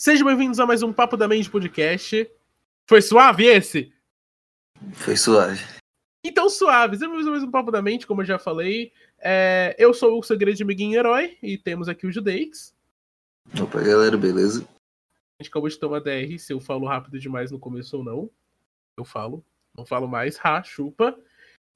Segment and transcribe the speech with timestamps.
[0.00, 2.30] Sejam bem-vindos a mais um Papo da Mente podcast.
[2.88, 3.92] Foi suave esse?
[4.92, 5.60] Foi suave.
[6.24, 6.96] Então, suave.
[6.96, 8.92] Sejam bem-vindos a mais um Papo da Mente, como eu já falei.
[9.18, 12.72] É, eu sou o seu grande amiguinho herói e temos aqui o Judeix.
[13.60, 14.60] Opa, galera, beleza?
[14.60, 18.30] A gente acabou de tomar DR, se eu falo rápido demais no começo ou não.
[18.96, 19.44] Eu falo.
[19.76, 20.38] Não falo mais.
[20.44, 21.18] Ha, chupa.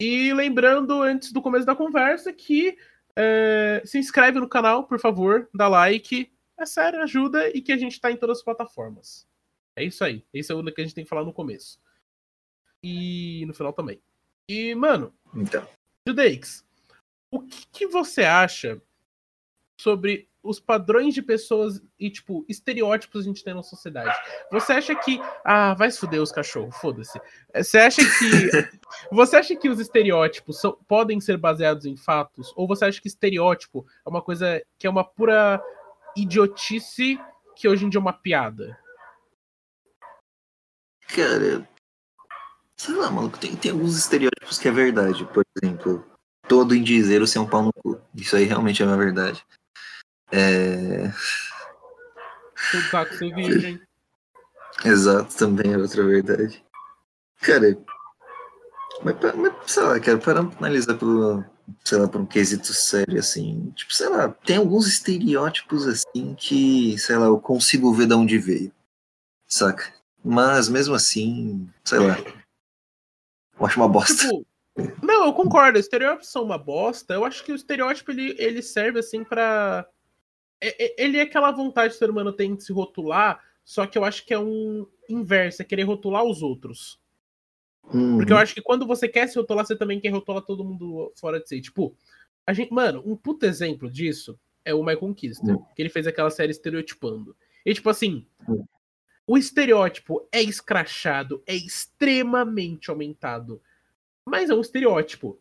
[0.00, 2.79] E lembrando, antes do começo da conversa, que
[3.18, 6.30] é, se inscreve no canal, por favor, dá like
[6.62, 9.26] é sério, ajuda e que a gente tá em todas as plataformas.
[9.76, 10.25] É isso aí.
[10.32, 11.80] Esse é o que a gente tem que falar no começo.
[12.82, 14.00] E no final também.
[14.48, 15.67] E, mano, então.
[16.06, 16.64] Judeix,
[17.30, 18.82] o que, que você acha
[19.80, 24.14] sobre os padrões de pessoas e, tipo, estereótipos a gente tem na sociedade.
[24.50, 25.20] Você acha que.
[25.44, 27.20] Ah, vai se fuder os cachorros, foda-se.
[27.54, 28.81] Você acha que.
[29.12, 32.53] você acha que os estereótipos são, podem ser baseados em fatos?
[32.56, 35.62] Ou você acha que estereótipo é uma coisa que é uma pura
[36.16, 37.19] idiotice
[37.56, 38.78] que hoje em dia é uma piada?
[41.08, 41.69] Cara,
[42.77, 45.25] sei lá, maluco, tem, tem alguns estereótipos que é verdade.
[45.27, 46.05] Por exemplo,
[46.48, 48.00] todo indizeiro ser um pau no cu.
[48.14, 49.45] Isso aí realmente é uma verdade.
[50.31, 51.12] É.
[53.34, 53.81] Virgem.
[54.84, 56.65] Exato, também é outra verdade.
[57.41, 57.77] Cara,
[59.03, 61.44] mas, mas sei lá, cara, para analisar pelo,
[61.84, 63.70] sei lá, por um quesito sério, assim.
[63.77, 68.39] Tipo, sei lá, tem alguns estereótipos, assim, que, sei lá, eu consigo ver de onde
[68.39, 68.73] veio.
[69.47, 69.93] Saca?
[70.25, 72.17] Mas, mesmo assim, sei lá.
[73.59, 74.15] Eu acho uma bosta.
[74.15, 74.47] Tipo,
[75.03, 75.78] não, eu concordo.
[75.78, 77.15] Estereótipos são uma bosta.
[77.15, 79.87] Eu acho que o estereótipo, ele, ele serve, assim, pra...
[80.97, 84.05] Ele é aquela vontade que o ser humano tem de se rotular, só que eu
[84.05, 87.02] acho que é um inverso, é querer rotular os outros.
[87.92, 88.16] Uhum.
[88.16, 91.12] Porque eu acho que quando você quer se rotular, você também quer rotular todo mundo
[91.16, 91.61] fora de si.
[91.61, 91.94] Tipo,
[92.47, 95.64] a gente, mano, um puto exemplo disso é o My Conquista, uhum.
[95.75, 97.36] que ele fez aquela série estereotipando.
[97.64, 98.64] E tipo assim, uhum.
[99.27, 103.60] o estereótipo é escrachado, é extremamente aumentado.
[104.27, 105.38] Mas é um estereótipo.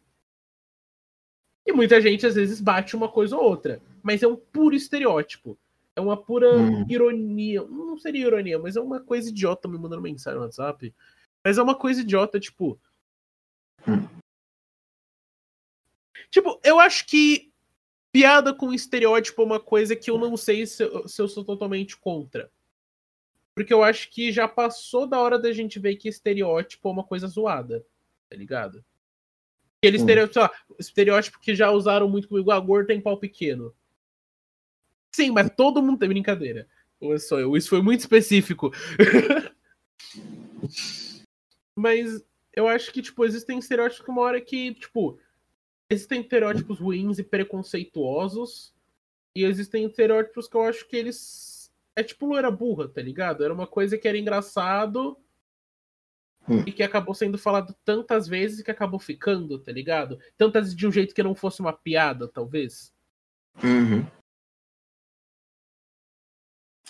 [1.65, 3.81] E muita gente às vezes bate uma coisa ou outra.
[4.01, 5.57] Mas é um puro estereótipo.
[5.95, 6.85] É uma pura uhum.
[6.89, 7.63] ironia.
[7.63, 10.93] Não seria ironia, mas é uma coisa idiota me mandando mensagem no WhatsApp.
[11.43, 12.79] Mas é uma coisa idiota, tipo.
[13.87, 14.07] Hum.
[16.29, 17.51] Tipo, eu acho que
[18.11, 21.43] piada com estereótipo é uma coisa que eu não sei se eu, se eu sou
[21.43, 22.51] totalmente contra.
[23.55, 27.03] Porque eu acho que já passou da hora da gente ver que estereótipo é uma
[27.03, 27.85] coisa zoada,
[28.29, 28.83] tá ligado?
[29.77, 30.01] Aquele hum.
[30.01, 33.73] estereótipo, lá, estereótipo que já usaram muito comigo, a gordo tem pau pequeno.
[35.11, 36.67] Sim, mas todo mundo tem brincadeira.
[36.99, 37.57] Ou é só eu?
[37.57, 38.71] Isso foi muito específico.
[41.81, 45.17] Mas eu acho que, tipo, existem estereótipos que uma hora que, tipo,
[45.89, 48.71] existem estereótipos ruins e preconceituosos.
[49.35, 51.73] E existem estereótipos que eu acho que eles.
[51.95, 53.43] É tipo loira burra, tá ligado?
[53.43, 55.17] Era uma coisa que era engraçado
[56.47, 56.63] hum.
[56.65, 60.19] e que acabou sendo falado tantas vezes que acabou ficando, tá ligado?
[60.37, 62.93] Tantas de um jeito que não fosse uma piada, talvez.
[63.61, 64.05] Uhum.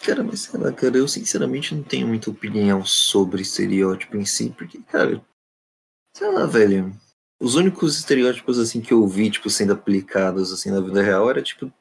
[0.03, 4.49] Cara, mas sei lá, cara, eu sinceramente não tenho muita opinião sobre estereótipo em si,
[4.49, 5.23] porque, cara,
[6.15, 6.91] sei lá, velho.
[7.39, 11.41] Os únicos estereótipos, assim, que eu vi, tipo, sendo aplicados, assim, na vida real era,
[11.41, 11.71] tipo,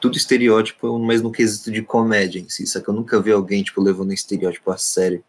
[0.00, 2.90] tudo estereótipo, mas no quesito de comédia em si, saca?
[2.90, 5.24] Eu nunca vi alguém, tipo, levando um estereótipo a sério.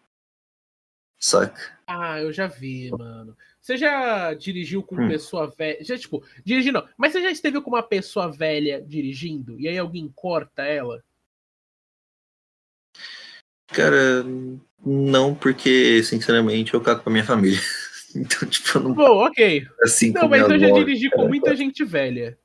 [1.20, 1.80] Saca?
[1.86, 3.36] Ah, eu já vi, mano.
[3.60, 5.08] Você já dirigiu com hum.
[5.08, 5.84] pessoa velha?
[5.84, 6.88] Já, tipo, dirigir não.
[6.98, 11.04] Mas você já esteve com uma pessoa velha dirigindo e aí alguém corta ela?
[13.72, 14.26] Cara,
[14.86, 17.60] não, porque, sinceramente, eu cago com a minha família.
[18.16, 18.92] Então, tipo, não.
[18.96, 19.68] Bom, ok.
[19.84, 22.36] Assim, não, mas eu já dirigi com muita gente velha.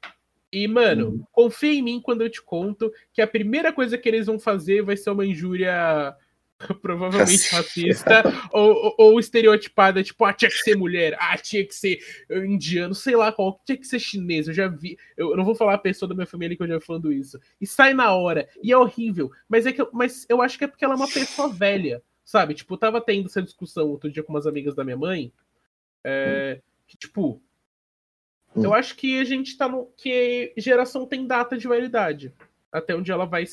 [0.52, 1.24] E, mano, hum.
[1.32, 4.82] confia em mim quando eu te conto que a primeira coisa que eles vão fazer
[4.82, 6.14] vai ser uma injúria
[6.80, 8.22] provavelmente racista,
[8.52, 11.98] ou, ou, estereotipada, tipo, ah, tinha que ser mulher, ah, tinha que ser
[12.30, 15.74] indiano, sei lá qual, tinha que ser chinês, eu já vi, eu não vou falar
[15.74, 18.72] a pessoa da minha família que eu já falando isso, e sai na hora, e
[18.72, 21.48] é horrível, mas é que, mas eu acho que é porque ela é uma pessoa
[21.48, 24.96] velha, sabe, tipo, eu tava tendo essa discussão outro dia com umas amigas da minha
[24.96, 25.32] mãe,
[26.04, 27.42] é, que, tipo,
[28.54, 32.32] eu acho que a gente tá no, que geração tem data de validade,
[32.70, 33.44] até onde ela vai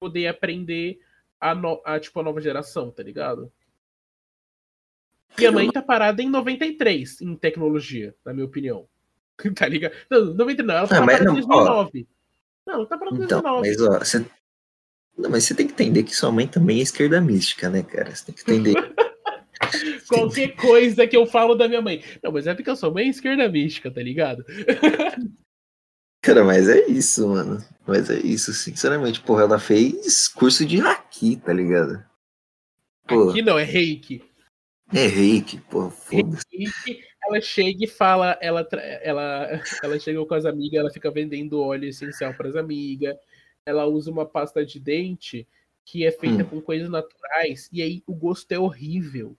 [0.00, 0.98] poder aprender
[1.44, 3.52] a, no, a, tipo, a nova geração, tá ligado?
[5.36, 8.88] Minha mãe tá parada em 93 em tecnologia, na minha opinião.
[9.54, 9.92] tá ligado?
[10.10, 12.06] Não, 99, ela tá parada em 2009.
[12.66, 13.68] Ó, não, tá parada em então, 2009.
[13.68, 14.26] Mas, ó, você...
[15.18, 18.14] Não, mas você tem que entender que sua mãe também é esquerda mística, né, cara?
[18.14, 18.74] Você tem que entender.
[20.08, 22.02] Qualquer coisa que eu falo da minha mãe.
[22.22, 24.44] Não, mas é porque eu sou mãe esquerda mística, tá ligado?
[26.24, 27.62] Cara, mas é isso, mano.
[27.86, 29.20] Mas é isso, sinceramente.
[29.20, 32.02] Porra, ela fez curso de haki, tá ligado?
[33.06, 33.28] Pô.
[33.28, 34.24] Aqui não, é reiki.
[34.90, 37.04] É reiki, porra, foda-se.
[37.26, 38.66] Ela chega e fala, ela,
[39.02, 43.14] ela, ela chega com as amigas, ela fica vendendo óleo essencial para as amigas.
[43.66, 45.46] Ela usa uma pasta de dente
[45.84, 46.46] que é feita hum.
[46.46, 49.36] com coisas naturais, e aí o gosto é horrível.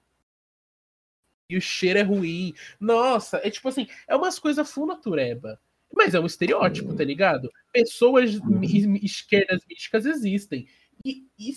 [1.49, 2.53] E o cheiro é ruim.
[2.79, 5.59] Nossa, é tipo assim, é umas coisas full natureba.
[5.95, 7.49] Mas é um estereótipo, tá ligado?
[7.71, 8.61] Pessoas uhum.
[9.01, 10.67] esquerdas místicas existem.
[11.03, 11.53] E, e,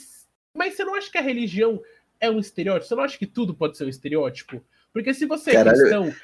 [0.54, 1.82] mas você não acha que a religião
[2.20, 2.86] é um estereótipo?
[2.86, 4.62] Você não acha que tudo pode ser um estereótipo?
[4.92, 5.76] Porque se você é Caralho.
[5.76, 6.14] é cristão.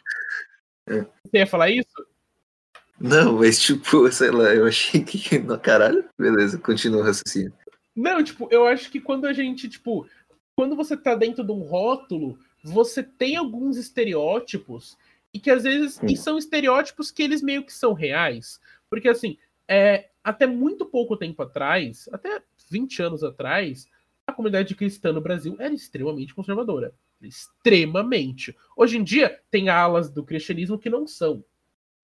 [0.86, 2.06] Você ia falar isso?
[3.00, 5.38] Não, mas tipo, sei lá, eu achei que.
[5.40, 7.52] Não, caralho, beleza, continua o raciocínio.
[7.94, 10.06] Não, tipo, eu acho que quando a gente, tipo,
[10.56, 14.96] quando você tá dentro de um rótulo, você tem alguns estereótipos
[15.34, 18.60] e que às vezes e são estereótipos que eles meio que são reais.
[18.88, 19.36] Porque assim,
[19.66, 22.40] é, até muito pouco tempo atrás, até
[22.70, 23.88] 20 anos atrás,
[24.24, 26.94] a comunidade cristã no Brasil era extremamente conservadora.
[27.20, 28.56] Extremamente.
[28.76, 31.44] Hoje em dia, tem alas do cristianismo que não são.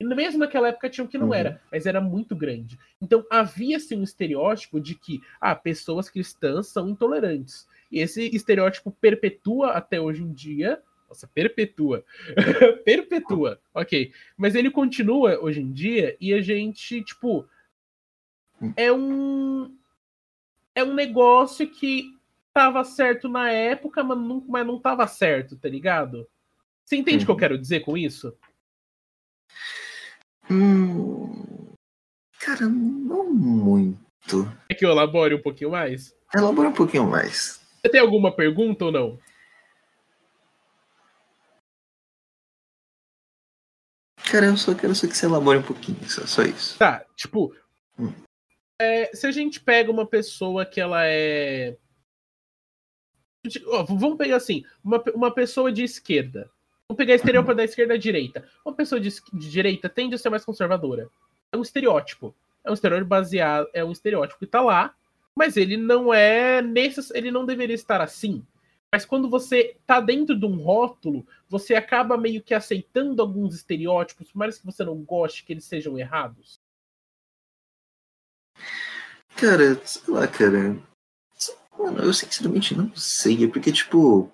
[0.00, 1.35] E mesmo naquela época tinham que não uhum.
[1.35, 2.79] era, mas era muito grande.
[3.00, 7.69] Então havia-se um estereótipo de que ah, pessoas cristãs são intolerantes.
[7.93, 12.05] E esse estereótipo perpetua até hoje em dia, nossa, perpetua.
[12.85, 13.61] perpetua.
[13.75, 14.12] Ok.
[14.37, 17.47] Mas ele continua hoje em dia e a gente, tipo.
[18.77, 19.77] É um.
[20.73, 22.17] É um negócio que
[22.55, 26.29] tava certo na época, mas não, mas não tava certo, tá ligado?
[26.85, 27.25] Você entende o uhum.
[27.25, 27.41] que eu uhum.
[27.41, 28.33] quero dizer com isso?
[30.49, 31.75] Hum,
[32.39, 34.49] cara, não muito.
[34.69, 36.15] É que eu elabore um pouquinho mais?
[36.35, 37.61] Elabora um pouquinho mais.
[37.81, 39.19] Você tem alguma pergunta ou não?
[44.31, 46.79] Cara, eu só quero só que você elabore um pouquinho, só, só isso.
[46.79, 47.53] Tá, tipo.
[47.99, 48.12] Hum.
[48.81, 51.77] É, se a gente pega uma pessoa que ela é.
[53.88, 56.49] vamos pegar assim, uma, uma pessoa de esquerda.
[56.88, 58.49] Vamos pegar estereótipo da esquerda à direita.
[58.65, 61.09] Uma pessoa de, de direita tende a ser mais conservadora.
[61.53, 62.35] É um estereótipo.
[62.65, 63.69] É um estereótipo baseado.
[63.75, 64.94] É um estereótipo que tá lá,
[65.35, 66.62] mas ele não é.
[66.62, 68.47] Necess, ele não deveria estar assim.
[68.92, 74.32] Mas quando você tá dentro de um rótulo, você acaba meio que aceitando alguns estereótipos,
[74.32, 76.58] por mais que você não goste que eles sejam errados.
[79.37, 80.76] Cara, sei lá, cara.
[81.78, 83.44] Mano, eu sinceramente não sei.
[83.44, 84.31] É porque, tipo.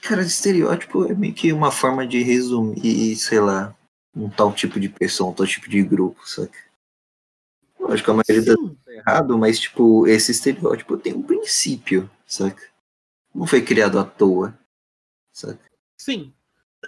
[0.00, 3.76] Cara, estereótipo é meio que uma forma de resumir, sei lá,
[4.14, 6.58] um tal tipo de pessoa, um tal tipo de grupo, saca?
[7.80, 8.78] Lógico, a maioria Sim.
[8.84, 12.73] tá errado, mas, tipo, esse estereótipo tem um princípio, saca?
[13.34, 14.58] Não foi criado à toa.
[15.32, 15.58] Sabe?
[15.96, 16.32] Sim.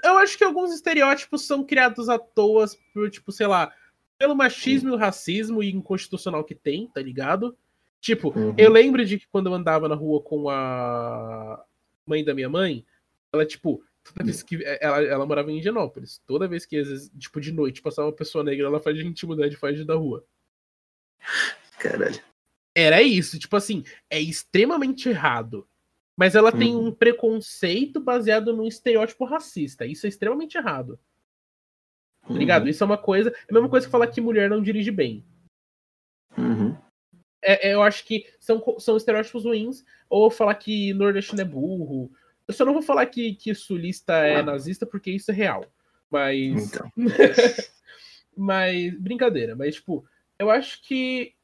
[0.04, 3.72] Eu acho que alguns estereótipos são criados à toa por, tipo, sei lá,
[4.18, 7.56] pelo machismo e o racismo e inconstitucional que tem, tá ligado?
[8.00, 8.54] Tipo, uhum.
[8.56, 11.64] eu lembro de que quando eu andava na rua com a
[12.06, 12.84] mãe da minha mãe,
[13.32, 14.62] ela, tipo, toda vez que.
[14.80, 16.22] Ela, ela morava em Higienópolis.
[16.26, 19.04] Toda vez que, às vezes, tipo, de noite passava uma pessoa negra, ela fazia a
[19.04, 20.24] gente mudar de faixa da rua.
[21.78, 22.20] Caralho.
[22.74, 25.66] Era isso, tipo assim, é extremamente errado.
[26.16, 26.58] Mas ela uhum.
[26.58, 29.84] tem um preconceito baseado num estereótipo racista.
[29.84, 30.98] Isso é extremamente errado.
[32.22, 32.38] Tá uhum.
[32.38, 32.68] ligado?
[32.68, 33.30] Isso é uma coisa.
[33.30, 35.24] É a mesma coisa que falar que mulher não dirige bem.
[36.38, 36.76] Uhum.
[37.42, 39.84] É, é, eu acho que são, são estereótipos ruins.
[40.08, 42.10] Ou falar que nordestino é burro.
[42.48, 45.66] Eu só não vou falar que, que sulista é nazista, porque isso é real.
[46.10, 46.72] Mas.
[46.72, 46.90] Então.
[48.34, 48.98] mas.
[48.98, 49.54] Brincadeira.
[49.54, 50.06] Mas, tipo,
[50.38, 51.35] eu acho que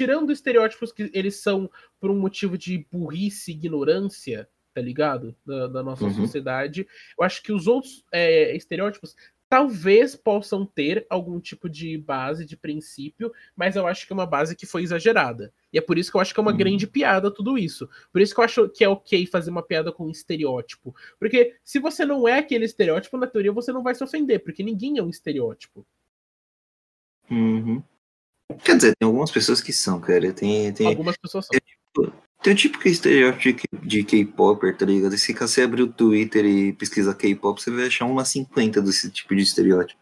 [0.00, 5.36] tirando estereótipos que eles são por um motivo de burrice e ignorância, tá ligado?
[5.44, 6.14] Da, da nossa uhum.
[6.14, 6.88] sociedade,
[7.18, 9.14] eu acho que os outros é, estereótipos
[9.46, 14.24] talvez possam ter algum tipo de base, de princípio, mas eu acho que é uma
[14.24, 15.52] base que foi exagerada.
[15.70, 16.56] E é por isso que eu acho que é uma uhum.
[16.56, 17.86] grande piada tudo isso.
[18.10, 20.94] Por isso que eu acho que é ok fazer uma piada com um estereótipo.
[21.18, 24.62] Porque se você não é aquele estereótipo, na teoria você não vai se ofender, porque
[24.62, 25.86] ninguém é um estereótipo.
[27.30, 27.82] Uhum.
[28.64, 30.32] Quer dizer, tem algumas pessoas que são, cara.
[30.32, 31.58] Tem, tem, algumas pessoas são.
[31.58, 35.16] Tem, tem um tipo é estereótipo de, de K-Popper, tá ligado?
[35.16, 39.34] Se você abrir o Twitter e pesquisar K-Pop, você vai achar umas 50 desse tipo
[39.34, 40.00] de estereótipo.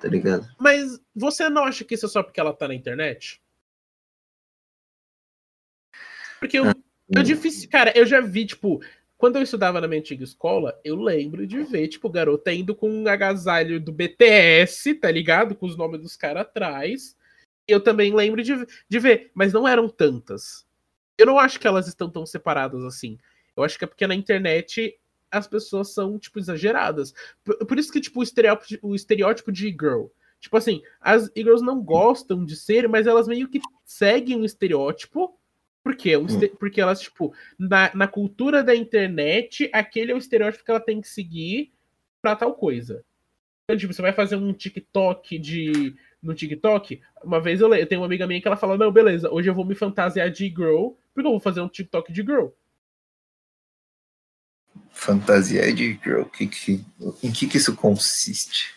[0.00, 0.46] Tá ligado?
[0.58, 3.40] Mas você não acha que isso é só porque ela tá na internet?
[6.40, 6.74] Porque eu, ah,
[7.08, 7.70] eu difícil.
[7.70, 8.82] Cara, eu já vi, tipo,
[9.16, 12.90] quando eu estudava na minha antiga escola, eu lembro de ver, tipo, garota indo com
[12.90, 15.54] um agasalho do BTS, tá ligado?
[15.54, 17.16] Com os nomes dos caras atrás
[17.66, 20.66] eu também lembro de, de ver, mas não eram tantas.
[21.16, 23.18] Eu não acho que elas estão tão separadas assim.
[23.56, 24.98] Eu acho que é porque na internet
[25.30, 27.12] as pessoas são, tipo, exageradas.
[27.42, 30.06] Por, por isso que, tipo, o estereótipo, o estereótipo de girl.
[30.40, 35.38] Tipo assim, as e-girls não gostam de ser, mas elas meio que seguem um estereótipo.
[35.82, 36.56] Porque, é um hum.
[36.58, 41.00] porque elas, tipo, na, na cultura da internet, aquele é o estereótipo que ela tem
[41.00, 41.72] que seguir
[42.22, 43.04] pra tal coisa.
[43.64, 45.94] Então, tipo, você vai fazer um TikTok de.
[46.24, 49.30] No TikTok, uma vez eu, eu tenho uma amiga minha que ela fala: Não, beleza,
[49.30, 52.46] hoje eu vou me fantasiar de girl, porque eu vou fazer um TikTok de girl.
[54.90, 56.84] Fantasia de girl, que, que,
[57.22, 58.74] em que, que isso consiste?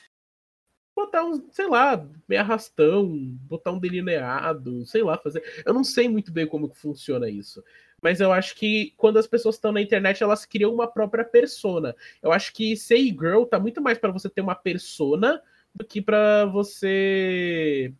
[0.93, 3.07] Botar um, sei lá, meio arrastão,
[3.43, 5.41] botar um delineado, sei lá, fazer.
[5.65, 7.63] Eu não sei muito bem como que funciona isso.
[8.01, 11.95] Mas eu acho que quando as pessoas estão na internet, elas criam uma própria persona.
[12.21, 15.41] Eu acho que ser girl tá muito mais para você ter uma persona
[15.77, 17.93] do que para você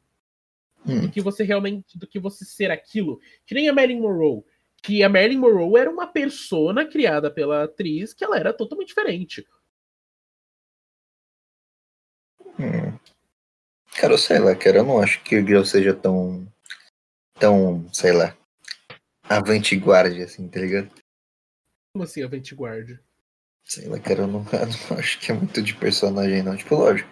[0.86, 1.02] hum.
[1.02, 3.20] do que você realmente do que você ser aquilo.
[3.46, 4.44] Que nem a Marilyn Monroe
[4.82, 9.46] que a Marilyn Monroe era uma persona criada pela atriz que ela era totalmente diferente.
[12.60, 12.98] Hum.
[14.00, 16.48] Cara, eu sei lá, cara, eu não acho que o Girl seja tão.
[17.40, 18.36] tão, sei lá,
[19.24, 20.90] avant-garde, assim, tá ligado?
[21.94, 23.00] Como assim, avant-garde?
[23.64, 26.56] Sei lá, cara, eu não, eu não acho que é muito de personagem, não.
[26.56, 27.10] Tipo, lógico.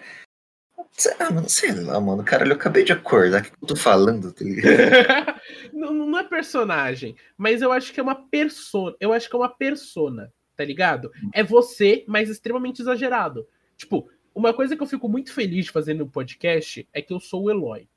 [1.20, 2.24] Ah, mano, sei lá, mano.
[2.24, 3.42] Caralho, eu acabei de acordar.
[3.42, 4.46] O que eu tô falando, tá
[5.74, 8.96] não, não é personagem, mas eu acho que é uma persona.
[9.00, 11.12] Eu acho que é uma persona, tá ligado?
[11.34, 13.46] É você, mas extremamente exagerado.
[13.76, 17.20] Tipo, uma coisa que eu fico muito feliz de fazer no podcast é que eu
[17.20, 17.90] sou o Eloy,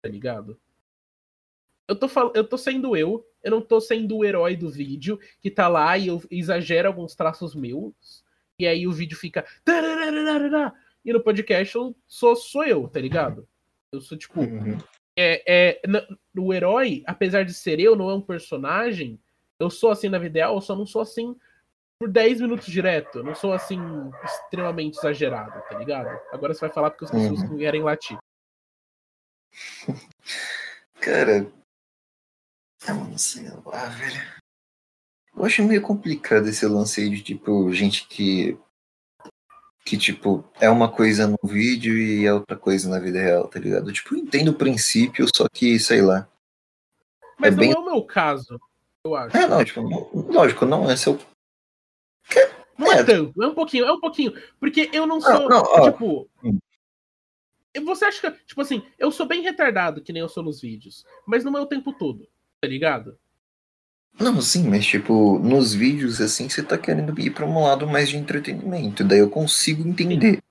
[0.00, 0.58] tá ligado?
[1.86, 2.32] Eu tô, fal...
[2.34, 5.96] eu tô sendo eu, eu não tô sendo o herói do vídeo que tá lá
[5.98, 8.24] e eu exagero alguns traços meus,
[8.58, 9.44] e aí o vídeo fica.
[11.04, 13.48] E no podcast eu sou, sou eu, tá ligado?
[13.92, 14.40] Eu sou tipo.
[14.40, 14.78] Uhum.
[15.16, 15.82] É, é,
[16.36, 19.20] o herói, apesar de ser eu, não é um personagem.
[19.58, 21.36] Eu sou assim na vida real, eu só não sou assim
[21.98, 23.18] por 10 minutos direto.
[23.18, 23.78] Eu não sou assim
[24.24, 26.08] extremamente exagerado, tá ligado?
[26.32, 27.48] Agora você vai falar porque as pessoas uhum.
[27.50, 28.18] não querem latir.
[31.00, 31.46] Cara.
[32.88, 34.42] Eu não sei lá, velho.
[35.36, 38.58] Eu acho meio complicado esse lance aí de tipo, gente que
[39.84, 43.58] que, tipo, é uma coisa no vídeo e é outra coisa na vida real, tá
[43.58, 43.92] ligado?
[43.92, 46.28] Tipo, eu entendo o princípio, só que, sei lá.
[47.38, 47.72] Mas é não bem...
[47.72, 48.60] é o meu caso,
[49.04, 49.36] eu acho.
[49.36, 49.80] É, não, tipo,
[50.32, 51.18] lógico, não é seu.
[52.78, 54.32] Não é, é tanto, é um pouquinho, é um pouquinho.
[54.58, 56.28] Porque eu não sou, não, não, tipo.
[56.42, 56.58] Hum.
[57.84, 61.04] Você acha que, tipo assim, eu sou bem retardado, que nem eu sou nos vídeos,
[61.26, 62.28] mas não é o tempo todo,
[62.60, 63.18] tá ligado?
[64.20, 68.08] Não, sim, mas tipo, nos vídeos assim, você tá querendo ir pra um lado mais
[68.08, 69.02] de entretenimento.
[69.04, 70.42] Daí eu consigo entender.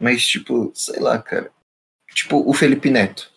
[0.00, 1.52] Mas, tipo, sei lá, cara.
[2.14, 3.30] Tipo, o Felipe Neto.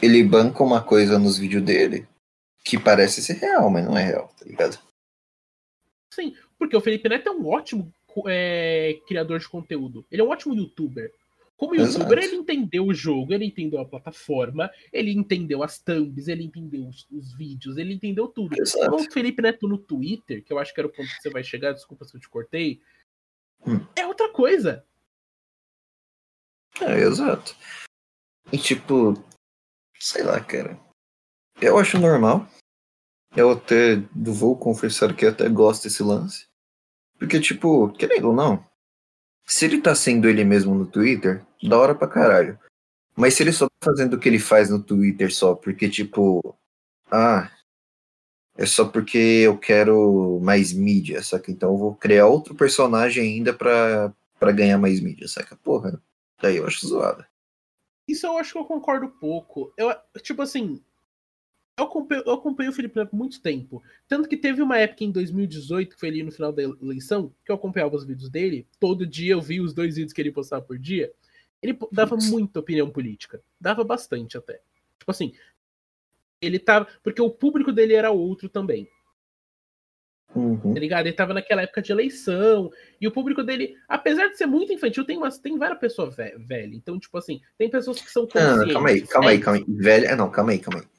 [0.00, 2.06] Ele banca uma coisa nos vídeos dele
[2.64, 4.78] que parece ser real, mas não é real, tá ligado?
[6.12, 7.92] Sim, porque o Felipe Neto é um ótimo
[8.26, 10.04] é, criador de conteúdo.
[10.10, 11.12] Ele é um ótimo youtuber.
[11.58, 12.34] Como youtuber, Exato.
[12.34, 17.04] ele entendeu o jogo, ele entendeu a plataforma, ele entendeu as thumbs, ele entendeu os,
[17.10, 18.54] os vídeos, ele entendeu tudo.
[18.56, 18.94] Exato.
[18.94, 21.42] O Felipe Neto no Twitter, que eu acho que era o ponto que você vai
[21.42, 22.80] chegar, desculpa se eu te cortei,
[23.66, 23.84] hum.
[23.96, 24.86] é outra coisa.
[26.80, 27.56] É, exato.
[28.52, 29.14] E tipo,
[29.98, 30.78] sei lá, cara.
[31.60, 32.48] Eu acho normal.
[33.36, 36.46] Eu até vou confessar que até gosto desse lance.
[37.18, 38.64] Porque, tipo, querendo ou não,
[39.48, 42.58] se ele tá sendo ele mesmo no Twitter, da hora pra caralho.
[43.16, 46.54] Mas se ele só tá fazendo o que ele faz no Twitter só porque, tipo,
[47.10, 47.50] ah,
[48.56, 51.50] é só porque eu quero mais mídia, saca?
[51.50, 55.56] Então eu vou criar outro personagem ainda pra, pra ganhar mais mídia, saca?
[55.56, 56.00] Porra,
[56.42, 57.26] daí eu acho zoada.
[58.06, 59.72] Isso eu acho que eu concordo pouco.
[59.76, 60.82] Eu, tipo assim,
[61.78, 63.82] eu acompanho, eu acompanho o Felipe Neto por muito tempo.
[64.08, 67.52] Tanto que teve uma época em 2018, que foi ali no final da eleição, que
[67.52, 68.66] eu acompanhava os vídeos dele.
[68.80, 71.12] Todo dia eu vi os dois vídeos que ele postava por dia.
[71.62, 73.40] Ele dava muita opinião política.
[73.60, 74.60] Dava bastante até.
[74.98, 75.32] Tipo assim,
[76.40, 76.88] ele tava.
[77.02, 78.88] Porque o público dele era outro também.
[80.34, 80.74] Uhum.
[80.74, 81.06] Tá ligado?
[81.06, 82.70] Ele tava naquela época de eleição.
[83.00, 86.74] E o público dele, apesar de ser muito infantil, tem, umas, tem várias pessoas velhas.
[86.74, 88.66] Então, tipo assim, tem pessoas que são conscientes.
[88.66, 89.64] Não, calma aí, calma aí, calma aí.
[89.68, 90.16] Velha.
[90.16, 90.97] Não, calma aí, calma aí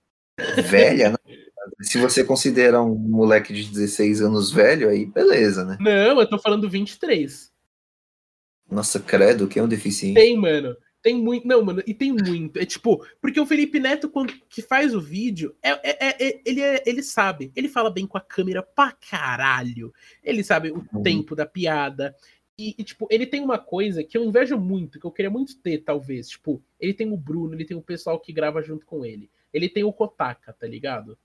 [0.63, 1.17] velha, né?
[1.81, 5.77] Se você considera um moleque de 16 anos velho, aí beleza, né?
[5.79, 7.51] Não, eu tô falando 23.
[8.69, 10.15] Nossa, credo, que é um deficiente.
[10.15, 10.75] Tem, mano.
[11.01, 11.47] Tem muito.
[11.47, 12.59] Não, mano, e tem muito.
[12.59, 16.61] É tipo, porque o Felipe Neto, quando que faz o vídeo, é, é, é ele,
[16.61, 17.51] é, ele sabe.
[17.55, 19.93] Ele fala bem com a câmera pra caralho.
[20.21, 21.01] Ele sabe o uhum.
[21.01, 22.13] tempo da piada.
[22.57, 25.57] E, e, tipo, ele tem uma coisa que eu invejo muito, que eu queria muito
[25.61, 26.27] ter, talvez.
[26.27, 29.69] Tipo, ele tem o Bruno, ele tem o pessoal que grava junto com ele ele
[29.69, 31.17] tem o Kotaka, tá ligado?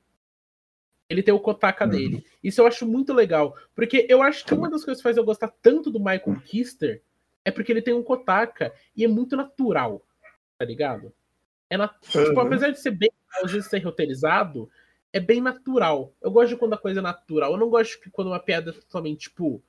[1.08, 1.90] Ele tem o Kotaka uhum.
[1.90, 2.26] dele.
[2.42, 3.56] Isso eu acho muito legal.
[3.74, 7.02] Porque eu acho que uma das coisas que faz eu gostar tanto do Michael Kister
[7.44, 10.02] é porque ele tem um Kotaka e é muito natural.
[10.58, 11.12] tá ligado?
[11.68, 11.94] É nat...
[12.14, 12.24] uhum.
[12.24, 13.10] tipo, apesar de ser bem,
[13.42, 14.70] às vezes ser roteirizado,
[15.12, 16.12] é bem natural.
[16.20, 17.52] Eu gosto quando a coisa é natural.
[17.52, 19.62] Eu não gosto de quando uma piada é totalmente, tipo,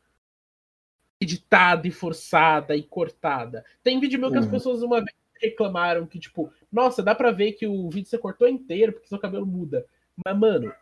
[1.20, 3.66] editada e forçada e cortada.
[3.84, 4.52] Tem vídeo meu que as uhum.
[4.52, 8.48] pessoas uma vez reclamaram que, tipo, nossa, dá pra ver que o vídeo você cortou
[8.48, 9.86] inteiro porque seu cabelo muda.
[10.24, 10.74] Mas, mano,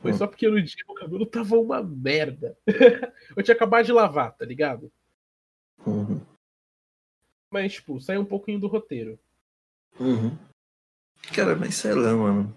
[0.00, 0.18] foi uhum.
[0.18, 2.56] só porque no dia o cabelo tava uma merda.
[3.36, 4.90] eu tinha acabado de lavar, tá ligado?
[5.86, 6.20] Uhum.
[7.50, 9.18] Mas, tipo, sai um pouquinho do roteiro.
[9.98, 10.36] Uhum.
[11.34, 12.54] Cara, mas sei lá, mano.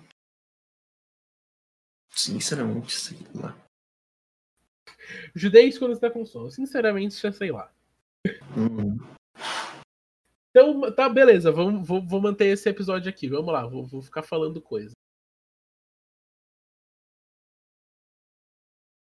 [2.09, 3.55] Sinceramente, sei lá.
[5.35, 6.49] Judez quando está com sono.
[6.49, 7.71] Sinceramente, já sei lá.
[8.55, 9.16] Uhum.
[10.57, 11.51] Então, tá, beleza.
[11.51, 13.29] Vamos, vou, vou, manter esse episódio aqui.
[13.29, 14.91] Vamos lá, vou, vou ficar falando coisa.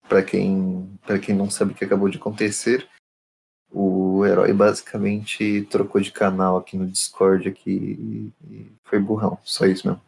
[0.08, 2.88] Para quem, pra quem não sabe o que acabou de acontecer,
[3.70, 9.38] o herói basicamente trocou de canal aqui no Discord aqui e foi burrão.
[9.44, 10.02] Só isso mesmo.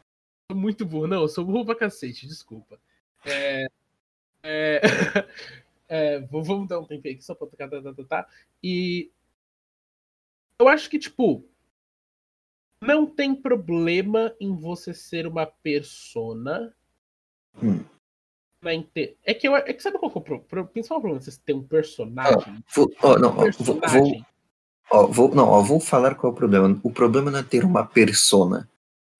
[0.52, 1.06] Muito burro.
[1.06, 2.76] Não, eu sou burro pra cacete, desculpa.
[3.24, 3.66] É,
[4.42, 4.80] é,
[5.88, 7.70] é, vamos dar um tempo aqui só pra tocar.
[7.70, 8.28] Tá, tá, tá, tá,
[8.60, 9.12] E
[10.60, 11.42] eu acho que, tipo,
[12.84, 16.74] não tem problema em você ser uma persona.
[17.62, 17.82] Hum.
[18.66, 19.16] Inte...
[19.24, 21.22] É que eu, é que sabe qual é o pro, principal problema?
[21.22, 22.62] Você ter um personagem.
[22.76, 24.26] Oh, vou, oh, não, um personagem.
[24.90, 26.78] Vou, oh, vou, não, vou falar qual é o problema.
[26.82, 28.68] O problema não é ter uma persona.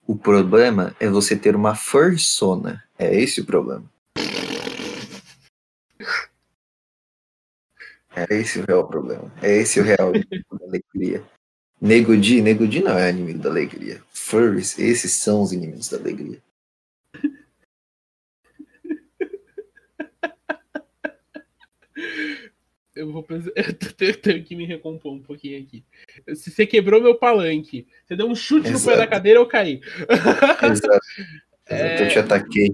[0.06, 2.84] O problema é você ter uma persona.
[2.98, 3.90] É esse o problema.
[8.14, 9.32] É esse o real problema.
[9.42, 10.20] É esse o real da
[10.66, 11.22] alegria.
[11.80, 14.02] Nego Di, Nego Di não é inimigo da alegria.
[14.12, 16.42] Furries, esses são os inimigos da alegria.
[22.94, 23.52] Eu vou precisar.
[24.00, 25.84] Eu tenho que me recompor um pouquinho aqui.
[26.34, 28.84] Se você quebrou meu palanque, você deu um chute Exato.
[28.84, 29.80] no pé da cadeira, eu caí.
[30.62, 31.00] Exato.
[31.66, 32.04] É...
[32.04, 32.68] Eu te ataquei.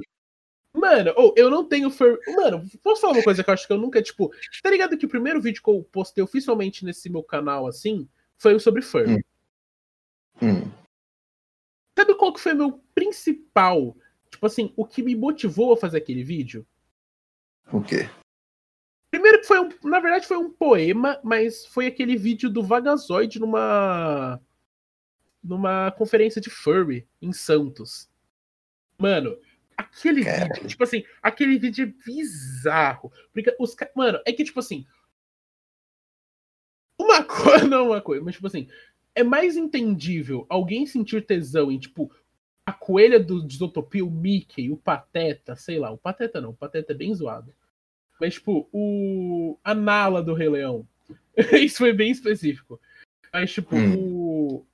[0.76, 1.90] Mano, oh, eu não tenho.
[1.90, 2.20] Fur...
[2.36, 4.30] Mano, posso falar uma coisa que eu acho que eu nunca, tipo.
[4.62, 8.58] Tá ligado que o primeiro vídeo que eu postei oficialmente nesse meu canal, assim, foi
[8.60, 9.08] sobre fur.
[9.08, 9.20] Hum.
[10.42, 10.70] Hum.
[11.98, 13.96] Sabe qual que foi meu principal?
[14.30, 16.66] Tipo assim, o que me motivou a fazer aquele vídeo?
[17.72, 18.08] O quê?
[19.10, 19.70] Primeiro que foi um.
[19.84, 24.38] Na verdade, foi um poema, mas foi aquele vídeo do Vagazoid numa.
[25.42, 28.10] numa conferência de furry em Santos.
[28.98, 29.38] Mano,
[29.76, 30.54] Aquele Cara.
[30.54, 33.12] vídeo, tipo assim, aquele vídeo é bizarro.
[33.32, 34.86] Porque os Mano, é que, tipo assim.
[36.98, 38.68] Uma coisa, não uma coisa, mas, tipo assim,
[39.14, 42.10] é mais entendível alguém sentir tesão em, tipo,
[42.64, 46.92] a coelha do Desotopia, o Mickey, o Pateta, sei lá, o Pateta não, o Pateta
[46.92, 47.52] é bem zoado.
[48.20, 49.58] Mas, tipo, o.
[49.62, 50.86] A Nala do Rei Leão.
[51.52, 52.80] Isso foi bem específico.
[53.32, 53.94] Mas, tipo, hum.
[53.98, 54.66] o.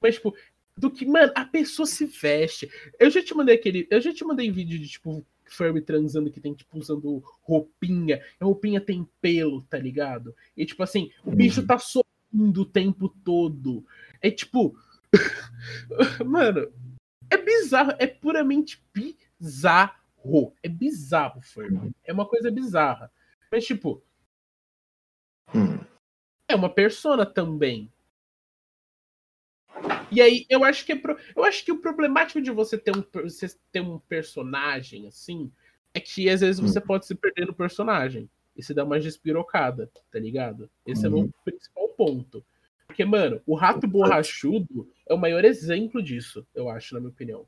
[0.00, 0.34] Mas, tipo,
[0.76, 2.70] do que, mano, a pessoa se veste.
[2.98, 3.86] Eu já te mandei aquele.
[3.90, 8.22] Eu já te mandei vídeo de, tipo, Furby transando que tem, tipo, usando roupinha.
[8.40, 10.34] A roupinha tem pelo, tá ligado?
[10.56, 11.36] E, tipo assim, o uhum.
[11.36, 13.86] bicho tá sorrindo o tempo todo.
[14.20, 14.76] É tipo.
[16.26, 16.72] mano,
[17.30, 17.92] é bizarro.
[17.98, 20.52] É puramente bizarro.
[20.62, 21.40] É bizarro.
[21.56, 21.92] Uhum.
[22.02, 23.12] É uma coisa bizarra.
[23.50, 24.02] Mas, tipo.
[25.54, 25.78] Hum.
[26.48, 27.90] É uma persona também.
[30.14, 31.16] E aí, eu acho que é pro...
[31.34, 35.50] eu acho que o problemático de você ter um, você ter um personagem assim
[35.92, 36.86] é que às vezes você hum.
[36.86, 40.70] pode se perder no personagem e se dá uma despirocada, tá ligado?
[40.86, 41.06] Esse uhum.
[41.06, 41.32] é o meu uhum.
[41.44, 42.44] principal ponto.
[42.86, 47.46] Porque, mano, o rato borrachudo é o maior exemplo disso, eu acho, na minha opinião.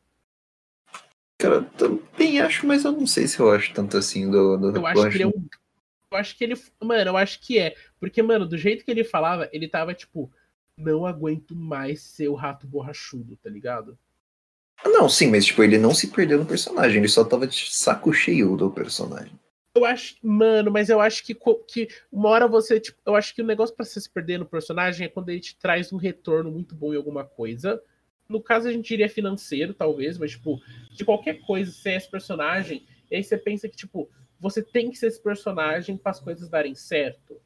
[1.39, 4.57] Cara, também acho, mas eu não sei se eu acho tanto assim do.
[4.57, 5.49] do eu acho que ele é um.
[6.11, 6.55] Eu acho que ele.
[6.83, 7.77] Mano, eu acho que é.
[8.01, 10.33] Porque, mano, do jeito que ele falava, ele tava, tipo,
[10.77, 13.99] não aguento mais ser o rato borrachudo, tá ligado?
[14.85, 18.13] Não, sim, mas tipo, ele não se perdeu no personagem, ele só tava de saco
[18.13, 19.33] cheio do personagem.
[19.75, 21.35] Eu acho, mano, mas eu acho que,
[21.67, 24.47] que uma hora você, tipo, eu acho que o negócio para você se perder no
[24.47, 27.83] personagem é quando ele te traz um retorno muito bom em alguma coisa.
[28.29, 30.61] No caso, a gente diria financeiro, talvez, mas, tipo,
[30.93, 34.11] de qualquer coisa, ser esse personagem, e aí você pensa que, tipo,
[34.41, 37.41] você tem que ser esse personagem para as coisas darem certo.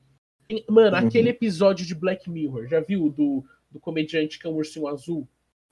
[0.68, 1.06] Mano, uhum.
[1.06, 3.08] aquele episódio de Black Mirror, já viu?
[3.10, 5.28] Do, do comediante que é um ursinho azul?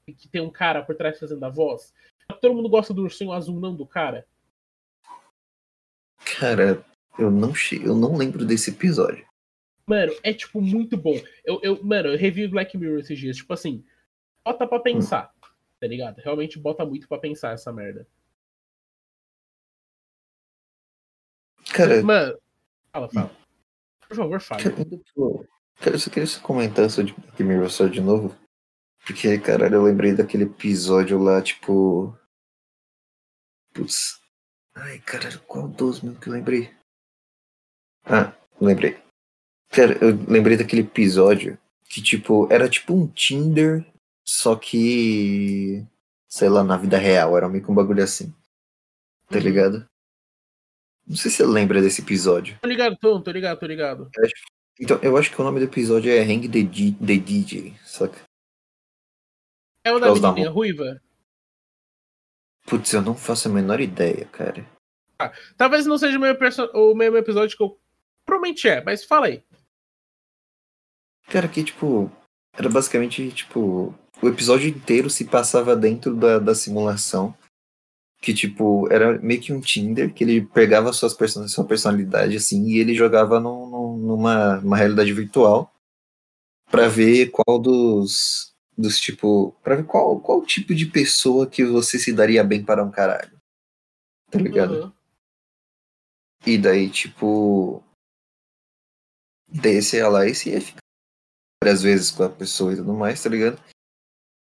[0.06, 1.92] Que tem um cara por trás fazendo a voz?
[2.40, 4.26] Todo mundo gosta do ursinho azul, não do cara?
[6.38, 6.84] Cara,
[7.18, 9.26] eu não, eu não lembro desse episódio.
[9.86, 11.18] Mano, é tipo muito bom.
[11.44, 13.38] Eu, eu, mano, eu revi Black Mirror esses dias.
[13.38, 13.84] Tipo assim,
[14.44, 15.48] bota pra pensar, hum.
[15.80, 16.18] tá ligado?
[16.18, 18.06] Realmente bota muito pra pensar essa merda.
[21.72, 22.02] Cara.
[22.02, 22.38] Mano,
[22.92, 23.37] fala, fala.
[24.08, 24.64] Por favor, fale.
[25.80, 28.34] Cara, eu só queria comentar sobre Black Mirror só de novo.
[29.06, 32.16] Porque, caralho, eu lembrei daquele episódio lá, tipo.
[33.72, 34.18] Putz.
[34.74, 36.74] Ai, caralho, qual dos mil que eu lembrei?
[38.04, 38.98] Ah, lembrei.
[39.70, 43.84] Cara, eu lembrei daquele episódio que, tipo, era tipo um Tinder,
[44.24, 45.86] só que.
[46.28, 48.34] Sei lá, na vida real, era meio que um bagulho assim.
[49.28, 49.42] Tá uhum.
[49.42, 49.88] ligado?
[51.08, 52.58] Não sei se você lembra desse episódio.
[52.60, 54.10] Tô ligado, tô, tô ligado, tô ligado.
[54.78, 58.20] Então, eu acho que o nome do episódio é Hang the, D the DJ, saca?
[59.82, 61.00] É o da menininha ruiva?
[62.66, 64.68] Putz, eu não faço a menor ideia, cara.
[65.18, 66.38] Ah, talvez não seja o mesmo,
[66.74, 67.80] o mesmo episódio que eu.
[68.26, 69.42] Provavelmente é, mas fala aí.
[71.28, 72.12] Cara, que tipo.
[72.52, 73.94] Era basicamente, tipo.
[74.20, 77.34] O episódio inteiro se passava dentro da, da simulação
[78.20, 82.66] que tipo era meio que um Tinder que ele pegava suas person sua personalidade assim
[82.66, 85.72] e ele jogava no, no, numa uma realidade virtual
[86.70, 91.98] para ver qual dos dos tipo para ver qual qual tipo de pessoa que você
[91.98, 93.38] se daria bem para um caralho.
[94.30, 94.74] Tá ligado?
[94.84, 94.92] Uhum.
[96.46, 97.82] e daí tipo
[99.48, 100.80] daí você ia lá e você ia ficar
[101.62, 103.62] várias vezes com a pessoa e tudo mais tá ligado?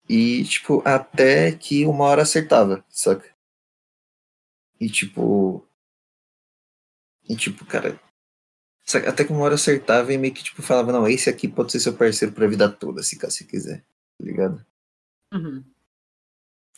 [0.09, 3.34] E tipo até que uma hora acertava saca
[4.81, 5.67] e tipo.
[7.29, 7.99] E tipo, cara.
[9.07, 11.81] Até que uma hora acertava e meio que tipo falava, não, esse aqui pode ser
[11.81, 13.79] seu parceiro pra vida toda, se caso você quiser.
[14.19, 14.65] Tá ligado?
[15.33, 15.65] Uhum.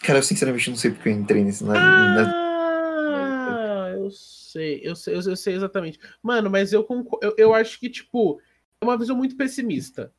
[0.00, 1.64] Cara, eu sinceramente não sei porque eu entrei nesse.
[1.64, 3.88] Na, ah, na...
[3.96, 5.98] eu sei, eu sei, eu sei exatamente.
[6.22, 6.86] Mano, mas eu,
[7.20, 8.40] eu, eu acho que, tipo,
[8.80, 10.12] é uma visão muito pessimista.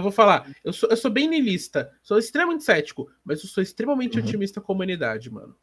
[0.00, 3.62] Eu vou falar, eu sou, eu sou bem niilista, sou extremamente cético, mas eu sou
[3.62, 4.24] extremamente uhum.
[4.24, 5.54] otimista com a humanidade, mano.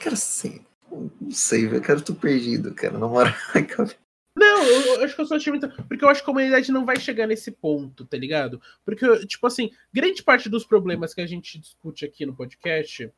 [0.00, 0.64] Cara, sim.
[0.90, 1.82] Não sei, velho.
[1.82, 2.96] Cara, eu tô perdido, cara.
[2.96, 3.34] Na moral.
[4.34, 5.68] Não, eu, eu, acho que eu sou otimista.
[5.68, 8.62] Porque eu acho que a humanidade não vai chegar nesse ponto, tá ligado?
[8.84, 13.12] Porque, tipo assim, grande parte dos problemas que a gente discute aqui no podcast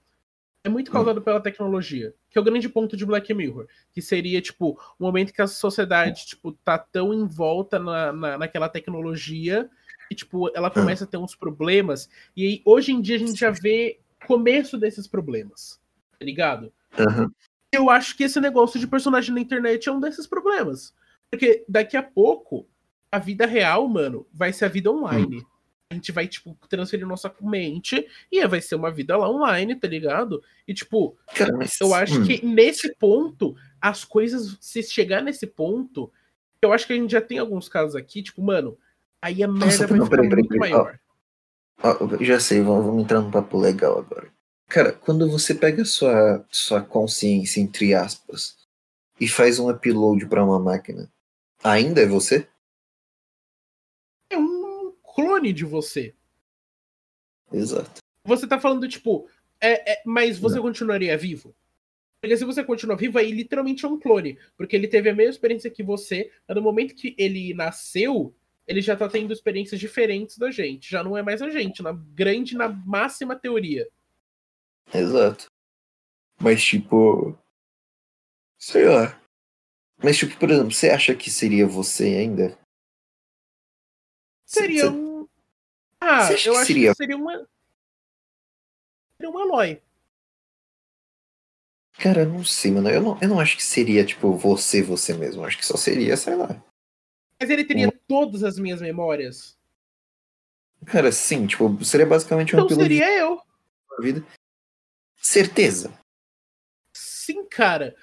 [0.62, 4.40] é muito causado pela tecnologia, que é o grande ponto de Black Mirror, que seria,
[4.42, 9.70] tipo, o momento que a sociedade, tipo, tá tão envolta na, na, naquela tecnologia
[10.10, 13.38] e, tipo, ela começa a ter uns problemas, e aí, hoje em dia, a gente
[13.38, 15.80] já vê começo desses problemas,
[16.18, 16.72] tá ligado?
[16.98, 17.30] Uhum.
[17.72, 20.94] Eu acho que esse negócio de personagem na internet é um desses problemas,
[21.30, 22.68] porque daqui a pouco,
[23.10, 25.36] a vida real, mano, vai ser a vida online.
[25.36, 25.50] Uhum
[25.90, 29.88] a gente vai, tipo, transferir nossa mente e vai ser uma vida lá online, tá
[29.88, 30.40] ligado?
[30.66, 31.80] E, tipo, Cara, mas...
[31.80, 32.24] eu acho hum.
[32.24, 36.12] que nesse ponto, as coisas, se chegar nesse ponto,
[36.62, 38.78] eu acho que a gente já tem alguns casos aqui, tipo, mano,
[39.20, 41.00] aí a merda Nossa, vai não, ficar peraí, muito peraí, maior.
[41.82, 44.30] Ó, ó, já sei, vamos, vamos entrar num papo legal agora.
[44.68, 48.54] Cara, quando você pega sua, sua consciência, entre aspas,
[49.20, 51.10] e faz um upload para uma máquina,
[51.64, 52.46] ainda é você?
[55.22, 56.14] Clone de você.
[57.52, 58.00] Exato.
[58.24, 59.28] Você tá falando, tipo,
[59.60, 60.62] é, é mas você Não.
[60.62, 61.54] continuaria vivo?
[62.20, 64.38] Porque se você continua vivo, aí literalmente é um clone.
[64.56, 68.34] Porque ele teve a mesma experiência que você, mas no momento que ele nasceu,
[68.66, 70.90] ele já tá tendo experiências diferentes da gente.
[70.90, 73.88] Já não é mais a gente, na grande, na máxima teoria.
[74.92, 75.46] Exato.
[76.38, 77.38] Mas tipo.
[78.58, 79.18] Sei lá.
[80.02, 82.58] Mas, tipo, por exemplo, você acha que seria você ainda?
[84.46, 85.09] Seria um
[86.00, 86.90] ah, eu acho seria?
[86.90, 87.46] que seria uma.
[89.16, 89.82] Seria uma Aloy.
[91.98, 92.88] Cara, eu não sei, mano.
[92.88, 95.42] Eu não, eu não acho que seria, tipo, você, você mesmo.
[95.42, 96.48] Eu acho que só seria, sei lá.
[97.38, 99.58] Mas ele teria todas as minhas memórias?
[100.86, 103.12] Cara, sim, tipo, seria basicamente um então seria de...
[103.12, 103.40] eu.
[104.00, 104.24] Vida.
[105.20, 105.92] Certeza.
[106.94, 107.94] Sim, cara.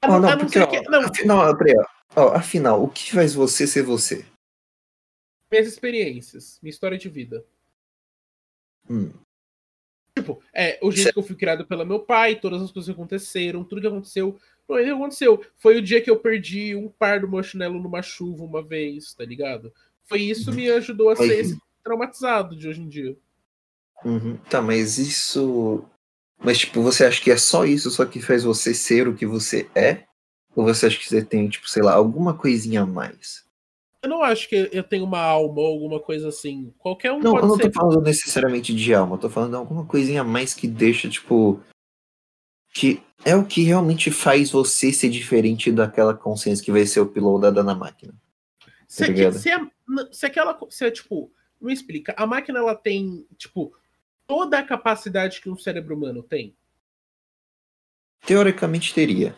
[0.00, 0.80] A, oh, não, a não porque, ó, que...
[0.82, 1.00] não.
[1.00, 1.74] Afinal, peraí,
[2.14, 4.24] ó, afinal, o que faz você ser você?
[5.54, 7.44] Minhas experiências, minha história de vida.
[8.90, 9.12] Hum.
[10.16, 12.92] Tipo, é, o jeito que eu fui criado pelo meu pai, todas as coisas que
[12.92, 14.38] aconteceram, tudo que aconteceu.
[14.68, 15.44] Não, que aconteceu.
[15.56, 19.12] Foi o dia que eu perdi um par do meu chinelo numa chuva uma vez,
[19.14, 19.72] tá ligado?
[20.04, 23.16] Foi isso que me ajudou a ser esse traumatizado de hoje em dia.
[24.04, 24.36] Uhum.
[24.48, 25.84] Tá, mas isso.
[26.38, 29.26] Mas, tipo, você acha que é só isso, só que faz você ser o que
[29.26, 30.04] você é?
[30.54, 33.43] Ou você acha que você tem, tipo, sei lá, alguma coisinha a mais?
[34.04, 36.74] Eu não acho que eu tenho uma alma ou alguma coisa assim.
[36.76, 37.70] Qualquer um não, pode eu não ser.
[37.70, 41.08] tô falando necessariamente de alma, eu tô falando de alguma coisinha a mais que deixa,
[41.08, 41.58] tipo.
[42.74, 47.62] Que é o que realmente faz você ser diferente daquela consciência que vai ser uploadada
[47.62, 48.12] na máquina.
[48.86, 49.56] Se, tá se, é,
[50.12, 50.58] se aquela.
[50.68, 53.74] Se é, tipo, me explica, a máquina ela tem, tipo,
[54.26, 56.54] toda a capacidade que um cérebro humano tem?
[58.26, 59.34] Teoricamente teria.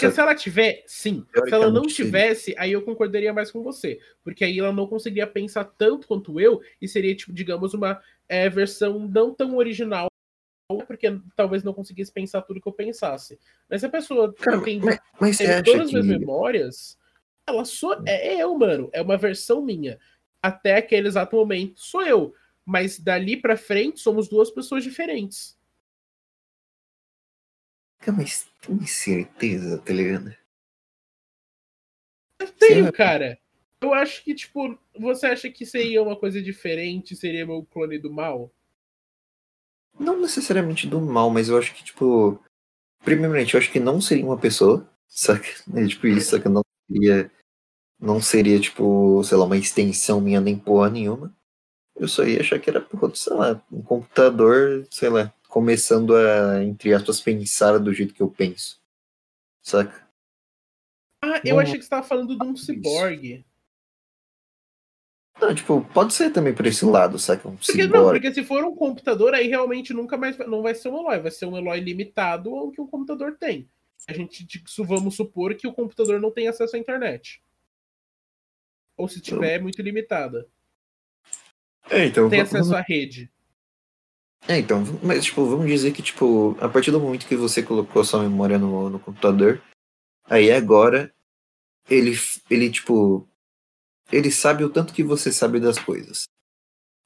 [0.00, 1.24] Porque se ela tiver, sim.
[1.32, 3.98] Se ela não tivesse, aí eu concordaria mais com você.
[4.22, 8.48] Porque aí ela não conseguiria pensar tanto quanto eu, e seria, tipo, digamos, uma é,
[8.48, 10.08] versão não tão original,
[10.86, 13.38] porque talvez não conseguisse pensar tudo que eu pensasse.
[13.68, 16.98] Mas se a pessoa Cara, tem, mas, mas tem todas as minhas memórias,
[17.46, 18.88] ela só é eu, mano.
[18.92, 19.98] É uma versão minha.
[20.42, 22.34] Até aquele exato momento sou eu.
[22.64, 25.56] Mas dali pra frente somos duas pessoas diferentes.
[28.12, 30.34] Mas tem certeza, tá ligado?
[32.40, 33.38] Eu tenho, cara.
[33.80, 37.14] Eu acho que, tipo, você acha que seria uma coisa diferente?
[37.14, 38.50] Seria meu clone do mal?
[39.98, 42.42] Não necessariamente do mal, mas eu acho que, tipo.
[43.04, 45.46] Primeiramente, eu acho que não seria uma pessoa, saca?
[45.74, 46.48] É tipo isso, saca?
[46.48, 47.30] Não seria.
[48.00, 51.34] Não seria, tipo, sei lá, uma extensão minha nem porra nenhuma.
[51.96, 56.92] Eu só ia achar que era, sei lá, um computador, sei lá, começando a, entre
[56.92, 58.82] aspas, pensar do jeito que eu penso.
[59.62, 60.04] Saca?
[61.22, 63.46] Ah, eu não, achei que você tava falando de um ciborgue.
[65.40, 67.48] Não, tipo, pode ser também por esse lado, saca?
[67.48, 70.88] Um porque, não, porque se for um computador, aí realmente nunca mais não vai ser
[70.88, 73.70] um Eloy, vai ser um Eloy limitado ao que o computador tem.
[74.08, 74.44] A gente
[74.78, 77.40] vamos supor que o computador não tem acesso à internet.
[78.96, 79.50] Ou se tiver, então...
[79.50, 80.48] é muito limitada.
[81.88, 82.28] É, então.
[82.28, 83.30] Tem acesso à rede.
[84.46, 88.04] É, então, mas tipo, vamos dizer que, tipo, a partir do momento que você colocou
[88.04, 89.62] sua memória no, no computador,
[90.24, 91.12] aí agora
[91.88, 92.12] ele,
[92.50, 93.26] ele, tipo,
[94.12, 96.24] ele sabe o tanto que você sabe das coisas.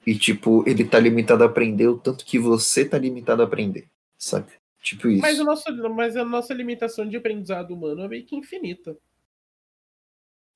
[0.06, 3.88] E, tipo, ele tá limitado a aprender o tanto que você tá limitado a aprender,
[4.16, 4.52] sabe?
[4.82, 5.22] Tipo isso.
[5.22, 8.96] Mas, o nosso, mas a nossa limitação de aprendizado humano é meio que infinita.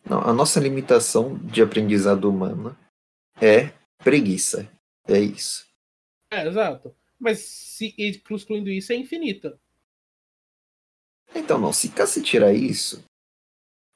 [0.04, 2.76] Não, a nossa limitação de aprendizado humano
[3.40, 4.68] é preguiça.
[5.06, 5.66] É isso.
[6.32, 6.94] É, exato.
[7.20, 9.60] Mas se excluindo isso, é infinita.
[11.34, 13.04] Então, não, se se tirar isso.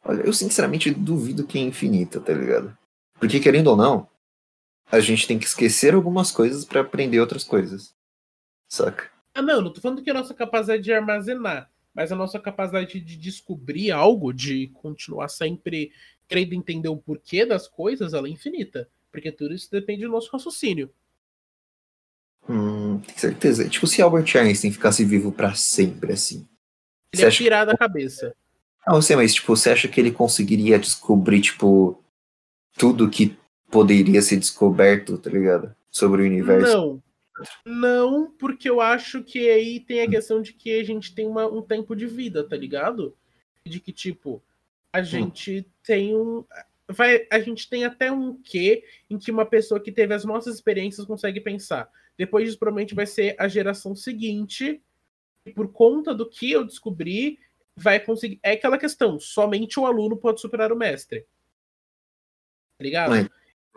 [0.04, 2.76] Olha, eu sinceramente duvido que é infinita, tá ligado?
[3.18, 4.08] Porque, querendo ou não,
[4.92, 7.94] a gente tem que esquecer algumas coisas para aprender outras coisas.
[8.68, 9.10] Saca?
[9.34, 13.00] Ah, não, não tô falando que a nossa capacidade de armazenar, mas a nossa capacidade
[13.00, 15.90] de descobrir algo, de continuar sempre
[16.28, 18.88] querendo entender o porquê das coisas, ela é infinita.
[19.10, 20.92] Porque tudo isso depende do nosso raciocínio.
[22.48, 23.68] Hum, tem certeza.
[23.68, 26.46] Tipo, se Albert Einstein ficasse vivo para sempre, assim.
[27.12, 28.34] Ele ia pirar da cabeça.
[28.86, 32.00] Não, sei, mas tipo, você acha que ele conseguiria descobrir, tipo,
[32.76, 33.36] tudo que
[33.70, 35.74] poderia ser descoberto, tá ligado?
[35.90, 36.72] Sobre o universo?
[36.72, 37.02] Não.
[37.66, 41.46] Não, porque eu acho que aí tem a questão de que a gente tem uma,
[41.46, 43.14] um tempo de vida, tá ligado?
[43.66, 44.42] De que, tipo,
[44.92, 45.04] a hum.
[45.04, 45.70] gente hum.
[45.82, 46.44] tem um
[46.88, 50.54] vai, a gente tem até um quê em que uma pessoa que teve as nossas
[50.54, 51.90] experiências consegue pensar.
[52.18, 54.80] Depois disso, provavelmente vai ser a geração seguinte,
[55.44, 57.38] e por conta do que eu descobri,
[57.76, 58.40] vai conseguir.
[58.42, 61.26] É aquela questão: somente o aluno pode superar o mestre.
[62.78, 63.30] Tá ligado?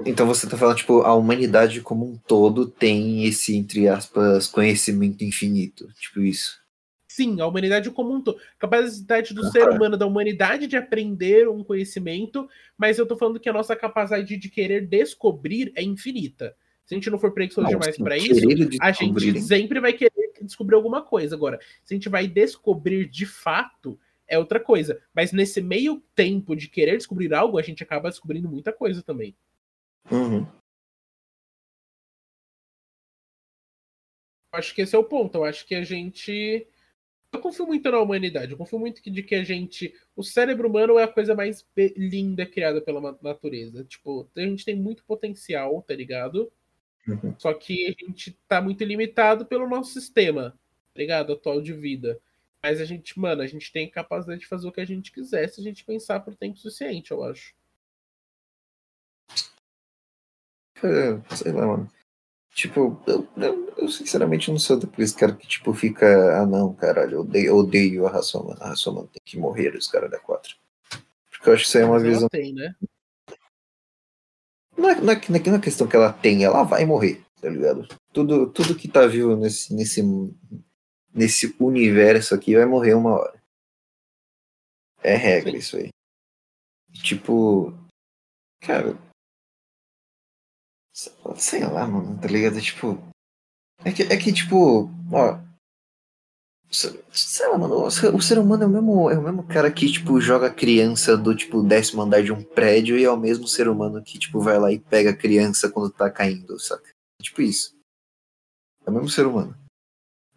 [0.06, 5.24] Então você tá falando, tipo, a humanidade como um todo tem esse, entre aspas, conhecimento
[5.24, 5.92] infinito.
[6.00, 6.60] Tipo isso.
[7.12, 8.40] Sim, a humanidade como um todo.
[8.58, 12.48] Capacidade do ser humano, da humanidade de aprender um conhecimento,
[12.78, 16.56] mas eu tô falando que a nossa capacidade de querer descobrir é infinita.
[16.90, 18.48] Se a gente não for preguiçoso demais para isso,
[18.82, 21.36] a gente sempre vai querer descobrir alguma coisa.
[21.36, 25.00] Agora, se a gente vai descobrir de fato, é outra coisa.
[25.14, 29.38] Mas nesse meio tempo de querer descobrir algo, a gente acaba descobrindo muita coisa também.
[30.12, 30.48] Uhum.
[34.52, 35.36] Acho que esse é o ponto.
[35.36, 36.68] Eu acho que a gente
[37.32, 38.54] eu confio muito na humanidade.
[38.54, 39.94] Eu confio muito de que a gente.
[40.16, 41.64] O cérebro humano é a coisa mais
[41.96, 43.84] linda criada pela natureza.
[43.84, 46.52] Tipo, a gente tem muito potencial, tá ligado?
[47.08, 47.34] Uhum.
[47.38, 50.52] Só que a gente tá muito limitado pelo nosso sistema,
[50.94, 51.34] tá ligado?
[51.34, 52.20] Atual de vida.
[52.62, 55.48] Mas a gente, mano, a gente tem capacidade de fazer o que a gente quiser
[55.48, 57.54] se a gente pensar por tempo suficiente, eu acho.
[60.84, 61.92] É, sei lá, mano.
[62.54, 66.42] Tipo, eu, eu, eu, sinceramente não sou daqueles caras que, tipo, fica.
[66.42, 68.60] Ah, não, caralho, eu odeio, eu odeio a raça humana.
[68.62, 70.58] A raça humana tem que morrer, os caras da 4.
[71.30, 72.30] Porque eu acho que isso aí é uma Mas visão.
[72.30, 72.76] Tem, né?
[74.80, 77.88] Não é, não, é, não é questão que ela tem, ela vai morrer, tá ligado?
[78.14, 80.02] Tudo, tudo que tá vivo nesse, nesse,
[81.14, 83.40] nesse universo aqui vai morrer uma hora.
[85.04, 85.90] É regra isso aí.
[87.04, 87.74] Tipo.
[88.62, 88.98] Cara,
[91.38, 92.60] Sei lá, mano, tá ligado?
[92.62, 92.98] Tipo.
[93.86, 95.40] É que, é que tipo, ó.
[96.72, 100.22] Sei lá, mano, o ser humano é o mesmo, é o mesmo cara que, tipo,
[100.22, 104.04] joga criança do, tipo, décimo andar de um prédio e é o mesmo ser humano
[104.04, 106.90] que, tipo, vai lá e pega a criança quando tá caindo, saca?
[107.22, 107.76] Tipo isso.
[108.86, 109.58] É o mesmo ser humano.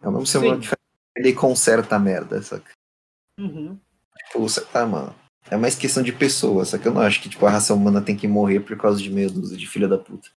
[0.01, 0.45] É o mesmo ser Sim.
[0.47, 0.79] humano que faz,
[1.15, 2.71] ele conserta a merda, saca?
[3.39, 3.79] Uhum.
[4.27, 5.15] tipo, sei lá, mano.
[5.51, 8.01] É mais questão de pessoa, só que eu não acho que tipo, a raça humana
[8.01, 10.29] tem que morrer por causa de meia dúzia de filha da puta.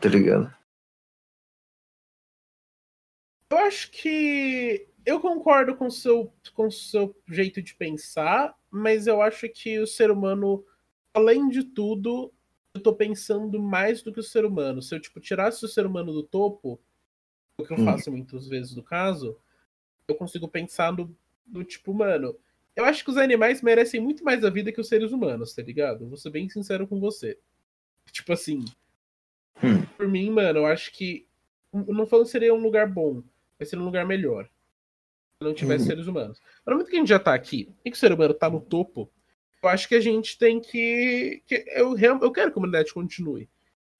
[0.00, 0.54] Tá ligado?
[3.50, 9.22] Eu acho que eu concordo com o seu, com seu jeito de pensar, mas eu
[9.22, 10.64] acho que o ser humano,
[11.14, 12.32] além de tudo,
[12.74, 14.82] eu tô pensando mais do que o ser humano.
[14.82, 16.80] Se eu tipo, tirasse o ser humano do topo,
[17.58, 17.84] o que eu hum.
[17.84, 19.38] faço muitas vezes no caso,
[20.08, 22.36] eu consigo pensar no, no tipo, mano,
[22.74, 25.62] eu acho que os animais merecem muito mais a vida que os seres humanos, tá
[25.62, 26.06] ligado?
[26.08, 27.38] vou ser bem sincero com você.
[28.10, 28.64] Tipo assim.
[29.62, 29.86] Hum.
[29.96, 31.26] Por mim, mano, eu acho que.
[31.72, 33.22] Não falando que seria um lugar bom,
[33.58, 34.44] vai ser um lugar melhor.
[35.38, 35.86] Se não tivesse hum.
[35.88, 36.40] seres humanos.
[36.66, 38.60] No momento que a gente já tá aqui, e que o ser humano tá no
[38.60, 39.10] topo,
[39.62, 41.42] eu acho que a gente tem que.
[41.46, 43.48] que eu, eu quero que a humanidade continue.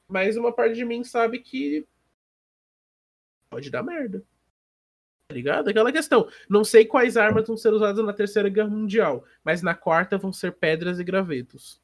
[0.09, 1.87] Mas uma parte de mim sabe que.
[3.51, 4.25] Pode dar merda.
[5.29, 5.69] Tá ligado?
[5.69, 6.29] Aquela questão.
[6.49, 10.33] Não sei quais armas vão ser usadas na Terceira Guerra Mundial, mas na quarta vão
[10.33, 11.81] ser pedras e gravetos.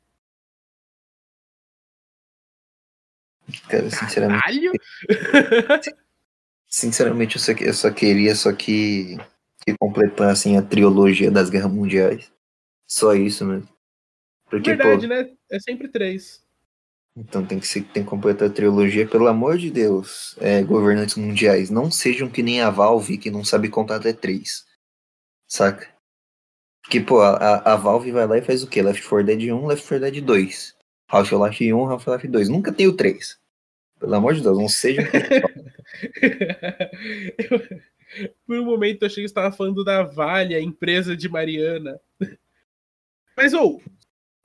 [3.69, 4.71] Cara, sinceramente.
[6.73, 9.19] Sinceramente, eu só, eu só queria só que,
[9.65, 12.33] que completassem a trilogia das guerras mundiais.
[12.89, 13.69] Só isso mesmo.
[14.49, 15.31] Porque, Verdade, pô, né?
[15.51, 16.43] É sempre três.
[17.15, 20.35] Então tem que, ser, tem que completar a trilogia, pelo amor de Deus.
[20.41, 24.65] É, governantes mundiais, não sejam que nem a Valve, que não sabe contar até três.
[25.47, 25.87] Saca?
[26.83, 28.83] Porque, pô, a, a Valve vai lá e faz o quê?
[28.83, 30.75] Left 4 Dead 1, Left 4 Dead 2.
[31.09, 32.49] Half-Life 1, Half-Life 2.
[32.49, 33.39] Nunca tem o 3.
[34.03, 35.05] Pelo amor de Deus, não sejam.
[38.45, 42.01] Por um momento eu achei que você estava falando da Vale, a empresa de Mariana.
[43.37, 43.91] Mas, ou, oh,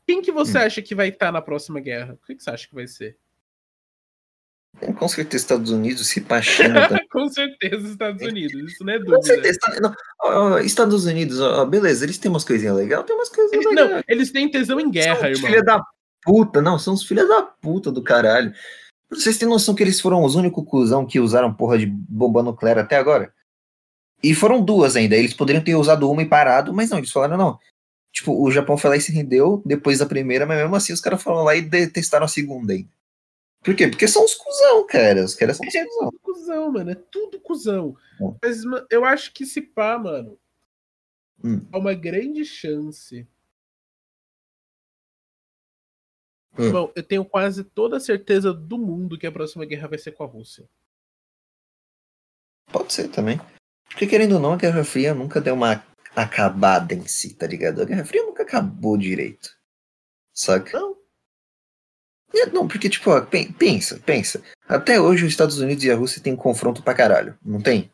[0.05, 0.61] quem que você hum.
[0.61, 2.13] acha que vai estar na próxima guerra?
[2.13, 3.17] O que, que você acha que vai ser?
[4.99, 6.21] Com certeza Estados Unidos, se.
[6.21, 6.39] Tá?
[7.09, 9.15] Com certeza Estados Unidos, isso não é dúvida.
[9.15, 9.59] Com certeza.
[9.81, 13.73] Não, Estados Unidos, ó, beleza, eles têm umas coisinhas legais, tem umas coisinhas.
[13.73, 15.49] Não, eles têm tesão em guerra, são irmão.
[15.49, 15.83] Filha da
[16.21, 18.53] puta, não, são os filhos da puta do caralho.
[19.09, 22.77] Vocês têm noção que eles foram os únicos cuzão que usaram porra de bomba nuclear
[22.77, 23.33] até agora?
[24.21, 25.15] E foram duas ainda.
[25.15, 27.59] Eles poderiam ter usado uma e parado, mas não, eles falaram, não,
[28.17, 30.99] Tipo, o Japão foi lá e se rendeu depois da primeira, mas mesmo assim os
[30.99, 32.89] caras foram lá e detestaram a segunda ainda.
[33.63, 33.87] Por quê?
[33.87, 35.23] Porque são os cuzão, cara.
[35.23, 36.09] Os caras são os é cuzão.
[36.09, 36.89] tudo cuzão, mano.
[36.89, 37.95] É tudo cuzão.
[38.19, 38.23] É.
[38.41, 40.35] Mas eu acho que se pá, mano,
[41.43, 41.61] hum.
[41.71, 43.27] há uma grande chance.
[46.57, 46.71] Hum.
[46.71, 50.11] Bom, eu tenho quase toda a certeza do mundo que a próxima guerra vai ser
[50.11, 50.67] com a Rússia.
[52.71, 53.39] Pode ser também.
[53.89, 55.83] Porque querendo ou não, a Guerra Fria nunca deu uma
[56.15, 57.81] acabada em si, tá ligado?
[57.81, 59.55] A Guerra Fria nunca acabou direito.
[60.33, 60.79] Saca?
[60.79, 60.97] Não.
[62.35, 64.43] É, não, porque, tipo, ó, pensa, pensa.
[64.67, 67.89] Até hoje os Estados Unidos e a Rússia têm um confronto pra caralho, não tem?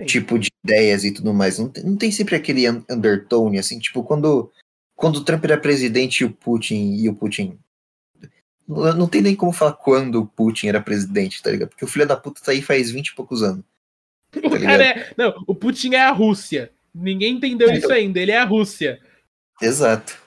[0.00, 0.06] Sim.
[0.06, 1.58] Tipo, de ideias e tudo mais.
[1.58, 4.50] Não tem, não tem sempre aquele undertone, assim, tipo, quando,
[4.94, 7.58] quando o Trump era presidente e o Putin e o Putin.
[8.66, 11.68] Não tem nem como falar quando o Putin era presidente, tá ligado?
[11.68, 13.62] Porque o filho da puta tá aí faz 20 e poucos anos.
[14.30, 15.14] Tá o cara é.
[15.18, 16.72] Não, o Putin é a Rússia.
[16.94, 19.00] Ninguém entendeu é, isso ainda, ele é a Rússia.
[19.60, 20.22] Exato.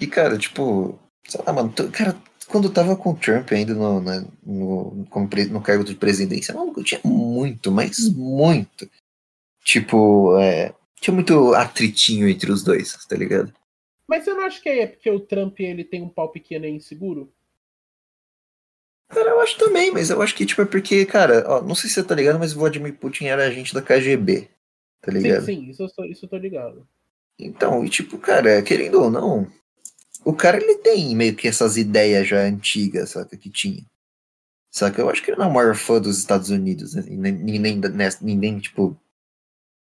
[0.00, 2.16] E, cara, tipo, sei lá, mano, cara,
[2.48, 6.72] quando tava com o Trump ainda no, né, no, no, no cargo de presidência, mano,
[6.76, 8.90] eu tinha muito, mas muito.
[9.64, 13.52] Tipo, é, tinha muito atritinho entre os dois, tá ligado?
[14.08, 16.70] Mas eu não acho que é porque o Trump ele tem um pau pequeno e
[16.70, 17.32] inseguro?
[19.08, 21.90] Cara, eu acho também, mas eu acho que, tipo, é porque, cara, ó, não sei
[21.90, 24.48] se você tá ligado, mas o Vladimir Putin era agente da KGB,
[25.02, 25.44] Tá ligado?
[25.44, 26.86] Sim, sim, isso eu, tô, isso eu tô ligado.
[27.36, 29.50] Então, e tipo, cara, querendo ou não,
[30.24, 33.84] o cara ele tem meio que essas ideias já antigas, saca, que tinha.
[34.70, 35.02] Saca?
[35.02, 37.02] Eu acho que ele não é o maior fã dos Estados Unidos, né?
[37.08, 38.96] nem, nem, nem, nem, tipo,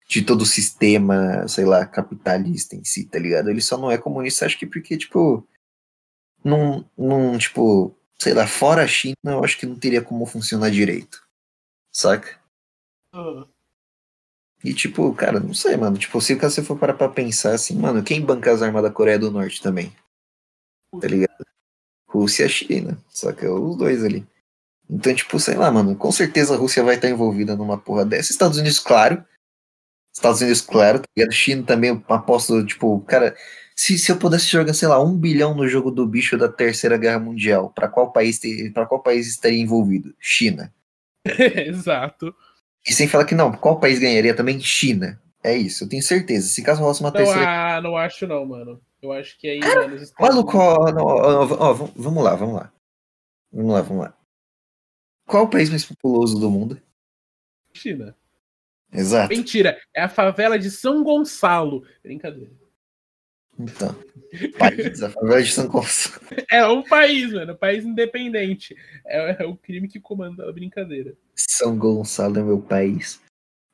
[0.09, 3.49] de todo o sistema, sei lá, capitalista em si, tá ligado?
[3.49, 5.47] Ele só não é comunista, acho que porque, tipo,
[6.43, 10.71] não, não tipo, sei lá, fora a China, eu acho que não teria como funcionar
[10.71, 11.23] direito,
[11.93, 12.39] saca?
[13.13, 13.47] Uhum.
[14.63, 15.97] E tipo, cara, não sei, mano.
[15.97, 19.19] Tipo, se você for parar pra pensar assim, mano, quem banca as armas da Coreia
[19.19, 19.95] do Norte também?
[20.99, 21.45] Tá ligado?
[22.07, 22.97] Rússia e China.
[23.07, 24.27] Só que é os dois ali.
[24.89, 28.31] Então, tipo, sei lá, mano, com certeza a Rússia vai estar envolvida numa porra dessa.
[28.31, 29.23] Estados Unidos, claro.
[30.13, 31.33] Estados Unidos, claro, tá ligado?
[31.33, 33.35] China também, aposto, tipo, cara,
[33.75, 36.97] se, se eu pudesse jogar, sei lá, um bilhão no jogo do bicho da Terceira
[36.97, 38.39] Guerra Mundial, para qual país
[38.73, 40.13] para qual país estaria envolvido?
[40.19, 40.73] China.
[41.25, 42.35] Exato.
[42.87, 44.59] E sem falar que não, qual país ganharia também?
[44.59, 45.21] China.
[45.41, 46.49] É isso, eu tenho certeza.
[46.49, 47.47] Se caso rolasse uma não, terceira.
[47.47, 48.81] Ah, não acho não, mano.
[49.01, 49.59] Eu acho que aí.
[49.61, 52.73] Cara, mano, maluco, ó, ó, ó, vamos lá, vamos lá.
[53.51, 54.17] Vamos lá, vamos lá.
[55.25, 56.81] Qual o país mais populoso do mundo?
[57.73, 58.13] China.
[58.91, 59.29] Exato.
[59.29, 61.85] Mentira, é a favela de São Gonçalo.
[62.03, 62.51] Brincadeira.
[63.59, 63.93] Então,
[64.57, 66.25] país, a favela de São Gonçalo.
[66.49, 68.75] É um país, mano, um país independente.
[69.05, 71.15] É, é o crime que comanda a brincadeira.
[71.35, 73.21] São Gonçalo é meu país.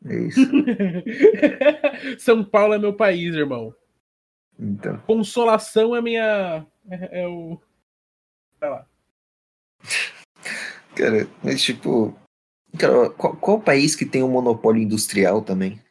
[0.05, 0.39] É isso.
[2.19, 3.73] São Paulo é meu país, irmão.
[4.59, 4.97] Então.
[4.99, 6.65] Consolação é minha.
[6.89, 7.59] É, é o.
[8.59, 8.87] Vai lá.
[10.95, 12.17] Cara, mas tipo.
[12.77, 15.81] Cara, qual, qual país que tem um monopólio industrial também?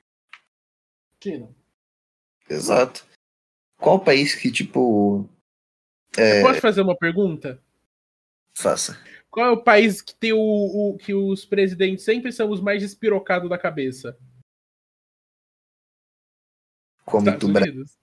[1.22, 1.48] China.
[2.48, 3.06] Exato.
[3.78, 5.28] Qual país que, tipo.
[6.16, 6.42] É...
[6.42, 7.62] Posso fazer uma pergunta?
[8.56, 8.98] Faça.
[9.30, 12.82] Qual é o país que tem o, o que os presidentes sempre são os mais
[12.82, 14.16] despirocados da cabeça?
[17.04, 17.96] Como Estados Unidos.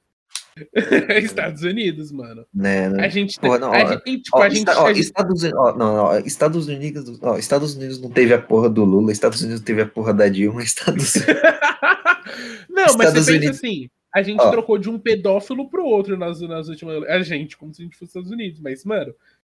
[1.22, 2.46] Estados Unidos, mano.
[2.54, 3.06] Né, né?
[3.06, 5.06] A gente, Porra, não, a gente, tipo, ó, a gente, ó, a gente...
[5.06, 9.12] Estados, ó, não, não, Estados Unidos, ó, Estados Unidos não teve a porra do Lula,
[9.12, 11.16] Estados Unidos teve a porra da Dilma, Estados
[12.70, 13.60] Não, Estados mas você Unidos...
[13.60, 14.52] pensa assim, a gente ó.
[14.52, 17.04] trocou de um pedófilo pro outro nas, nas últimas.
[17.04, 19.14] A gente, como se a gente fosse Estados Unidos, mas, mano,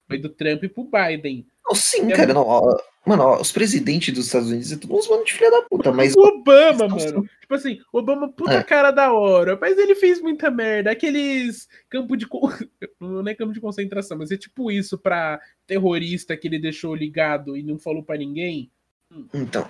[0.08, 1.46] foi do Trump pro Biden.
[1.66, 2.44] Não, sim, cara, não.
[2.44, 5.62] Ó, mano, ó, os presidentes dos Estados Unidos é tudo uns mano de filha da
[5.62, 6.14] puta, mas.
[6.16, 7.30] O Obama, mano.
[7.40, 8.64] Tipo assim, Obama, puta é.
[8.64, 10.92] cara da hora, mas ele fez muita merda.
[10.92, 12.28] Aqueles campo de.
[13.00, 17.56] Não é campo de concentração, mas é tipo isso pra terrorista que ele deixou ligado
[17.56, 18.72] e não falou para ninguém.
[19.12, 19.28] Hum.
[19.34, 19.70] Então.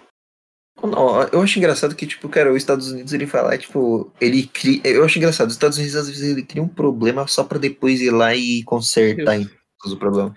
[1.31, 4.81] Eu acho engraçado que, tipo, cara, os Estados Unidos ele fala, tipo, ele cria.
[4.83, 8.01] Eu acho engraçado, os Estados Unidos às vezes ele cria um problema só pra depois
[8.01, 9.39] ir lá e consertar
[9.85, 10.35] o problema.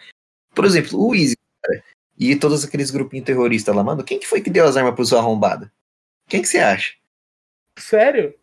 [0.54, 1.82] Por exemplo, o Easy, cara,
[2.18, 5.04] e todos aqueles grupinhos terroristas lá, mano, quem que foi que deu as armas pro
[5.04, 5.70] seu arrombado?
[6.26, 6.94] Quem que você acha?
[7.78, 8.34] Sério?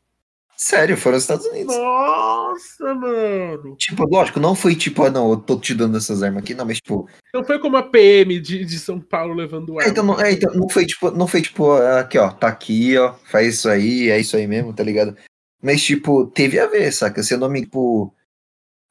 [0.58, 1.76] Sério, foram os Estados Unidos.
[1.76, 3.76] Nossa, mano.
[3.76, 6.66] Tipo, lógico, não foi tipo, ah, não, eu tô te dando essas armas aqui, não,
[6.66, 7.10] mas tipo.
[7.34, 9.84] Não foi como a PM de, de São Paulo levando arma.
[9.84, 12.98] É, então, não, é, então, não foi tipo, não foi tipo, aqui, ó, tá aqui,
[12.98, 15.18] ó, faz isso aí, é isso aí mesmo, tá ligado?
[15.62, 17.22] Mas, tipo, teve a ver, saca?
[17.22, 18.14] Seu nome, tipo.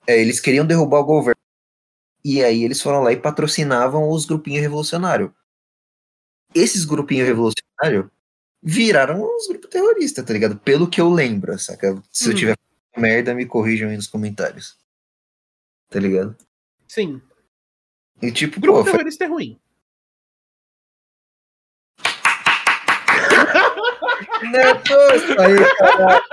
[0.06, 1.33] É, eles queriam derrubar o governo.
[2.24, 5.30] E aí eles foram lá e patrocinavam os grupinhos revolucionários.
[6.54, 8.10] Esses grupinhos revolucionários
[8.62, 10.58] viraram uns grupos terroristas, tá ligado?
[10.58, 12.02] Pelo que eu lembro, saca?
[12.10, 12.30] Se uhum.
[12.30, 12.58] eu tiver
[12.96, 14.78] merda, me corrijam aí nos comentários.
[15.90, 16.34] Tá ligado?
[16.88, 17.20] Sim.
[18.22, 19.26] E tipo, grupo pô, terrorista foi...
[19.26, 19.60] é ruim.
[24.50, 24.94] Neto,
[25.40, 26.24] aí, cara.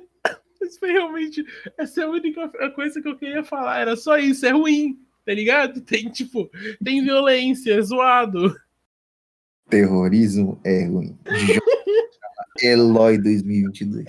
[0.70, 1.44] Isso foi realmente.
[1.76, 3.80] Essa é a única coisa que eu queria falar.
[3.80, 5.80] Era só isso, é ruim tá ligado?
[5.86, 6.50] Tem, tipo,
[6.82, 8.54] tem violência, é zoado.
[9.68, 11.16] Terrorismo é ruim.
[12.60, 14.06] Eloy 2022.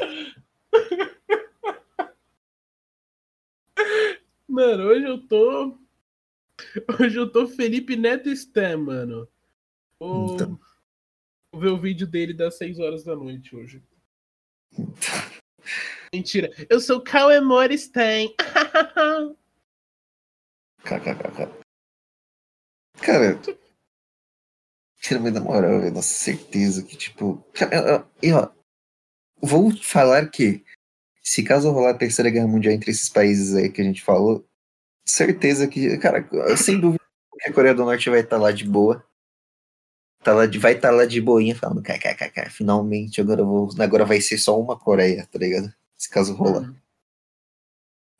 [4.47, 5.77] Mano, hoje eu tô.
[6.99, 9.27] Hoje eu tô Felipe Neto Stem, mano.
[9.99, 10.33] Vou...
[10.33, 10.59] Então.
[11.51, 13.81] Vou ver o vídeo dele das 6 horas da noite hoje.
[16.13, 16.49] Mentira.
[16.69, 17.39] Eu sou Cauê
[17.77, 18.35] Stem.
[20.83, 21.61] KKKK.
[23.01, 23.39] Cara,
[25.31, 27.43] na moral, eu tenho certeza que, tipo.
[27.71, 28.51] Eu, eu,
[29.41, 30.63] vou falar que,
[31.23, 34.45] se caso rolar a terceira guerra mundial entre esses países aí que a gente falou,
[35.05, 37.03] certeza que, cara, sem dúvida
[37.39, 39.03] que a Coreia do Norte vai estar tá lá de boa.
[40.23, 44.05] Tá lá de, vai estar tá lá de boinha falando, kkkk, finalmente agora, vou, agora
[44.05, 45.73] vai ser só uma Coreia, tá ligado?
[46.01, 46.63] Se caso rolar.
[46.63, 46.75] Uhum.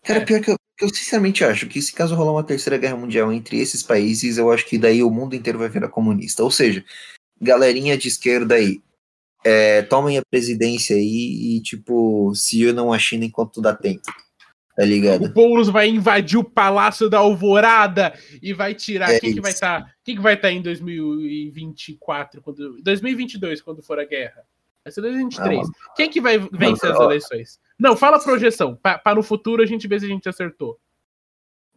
[0.04, 0.26] Cara, é.
[0.26, 3.58] pior que eu, eu sinceramente acho que se caso rolar uma terceira guerra mundial entre
[3.60, 6.44] esses países, eu acho que daí o mundo inteiro vai virar comunista.
[6.44, 6.86] Ou seja,
[7.42, 8.80] galerinha de esquerda aí,
[9.44, 14.14] é, tomem a presidência aí e, tipo, se unam a China enquanto dá tempo.
[14.76, 15.26] Tá ligado?
[15.26, 18.14] O Boulos vai invadir o Palácio da Alvorada
[18.44, 19.12] e vai tirar.
[19.12, 23.82] É quem, que vai tá, quem que vai estar tá em 2024, quando, 2022, quando
[23.82, 24.46] for a guerra?
[24.84, 25.68] Vai ser 2023.
[25.68, 27.60] Ah, quem que vai vencer as eleições?
[27.80, 28.76] Não, fala a projeção.
[28.76, 30.80] Para no futuro a gente ver se a gente acertou.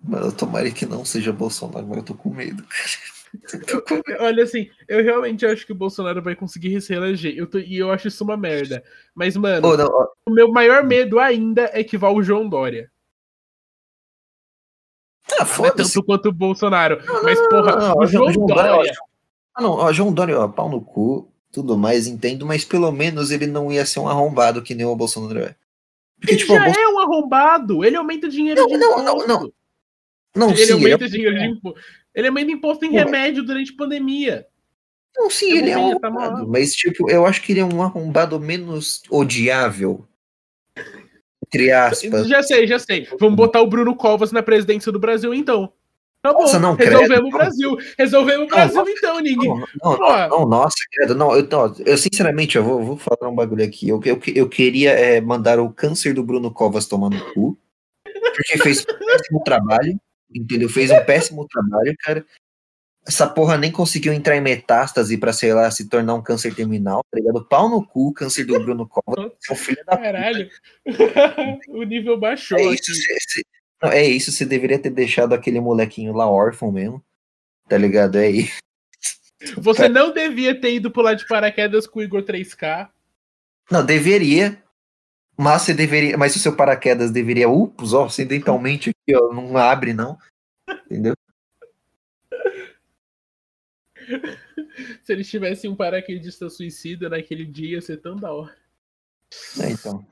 [0.03, 2.65] Mano, tomara que não seja Bolsonaro, mas eu tô com medo.
[4.21, 7.35] Olha, assim, eu realmente acho que o Bolsonaro vai conseguir se reeleger.
[7.37, 8.83] Eu tô, e eu acho isso uma merda.
[9.15, 10.31] Mas, mano, oh, não, oh.
[10.31, 12.91] o meu maior medo ainda é que vá o João Dória.
[15.39, 17.03] Ah, não é tanto quanto o Bolsonaro.
[17.05, 18.71] Não, mas, porra, não, o João, João Dória.
[18.71, 18.93] Dória
[19.55, 23.31] ah, não, ó, João Dória, ó, pau no cu, tudo mais, entendo, mas pelo menos
[23.31, 25.55] ele não ia ser um arrombado que nem o Bolsonaro é.
[26.19, 26.81] Porque, ele tipo, já Bolson...
[26.81, 27.85] é um arrombado.
[27.85, 29.29] Ele aumenta dinheiro não, de não, imposto.
[29.29, 29.53] Não, não,
[30.35, 30.51] não.
[30.51, 31.09] Ele sim, aumenta ele é...
[31.09, 31.81] dinheiro de imposto.
[32.13, 34.47] Ele aumenta imposto em remédio durante a pandemia.
[35.17, 36.39] Não, sim, ele é um tá arrombado.
[36.39, 40.05] Tá mas, tipo, eu acho que ele é um arrombado menos odiável.
[41.47, 42.27] Entre aspas.
[42.27, 43.07] Já sei, já sei.
[43.21, 45.73] Vamos botar o Bruno Covas na presidência do Brasil, então.
[46.25, 47.77] Tá bom, nossa, não, resolvemos o Brasil.
[47.99, 49.47] Resolvemos o Brasil, não, então, ninguém.
[49.47, 53.31] Não, não, não, não nossa, credo, não, eu, não, eu sinceramente, eu vou, vou falar
[53.31, 53.91] um bagulho aqui.
[53.91, 57.59] Eu, eu, eu queria é, mandar o câncer do Bruno Covas tomar no cu,
[58.35, 60.01] porque fez um péssimo trabalho,
[60.35, 60.71] entendeu?
[60.71, 62.25] Fez um péssimo trabalho, cara.
[63.07, 67.05] Essa porra nem conseguiu entrar em metástase pra, sei lá, se tornar um câncer terminal,
[67.11, 67.45] tá ligado?
[67.45, 69.31] Pau no cu, câncer do Bruno Covas.
[69.47, 70.49] É um filho da Caralho.
[71.69, 72.59] o nível baixou.
[72.59, 72.93] É isso,
[73.83, 77.05] não, é isso, você deveria ter deixado aquele molequinho lá órfão mesmo.
[77.69, 78.17] Tá ligado?
[78.17, 78.59] É isso.
[79.59, 82.89] Você não devia ter ido pular de paraquedas com o Igor 3K.
[83.71, 84.63] Não, deveria.
[85.37, 86.17] Mas você deveria.
[86.17, 87.49] Mas o seu paraquedas deveria.
[87.49, 89.33] Ups, ó, acidentalmente aqui, ó.
[89.33, 90.19] Não abre, não.
[90.87, 91.15] Entendeu?
[95.03, 98.57] Se eles tivessem um paraquedista suicida naquele dia, ia ser tão da hora.
[99.61, 100.07] É, então.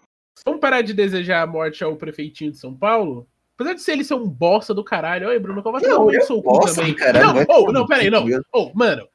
[0.44, 3.28] Vamos parar de desejar a morte ao prefeitinho de São Paulo?
[3.54, 6.42] Apesar de ser ele ser um bosta do caralho, oi, Bruno, vai tomar um seu
[6.42, 6.94] cu também.
[6.94, 8.26] Caralho, não, oh, não, peraí, não.
[8.52, 9.06] Oh, mano.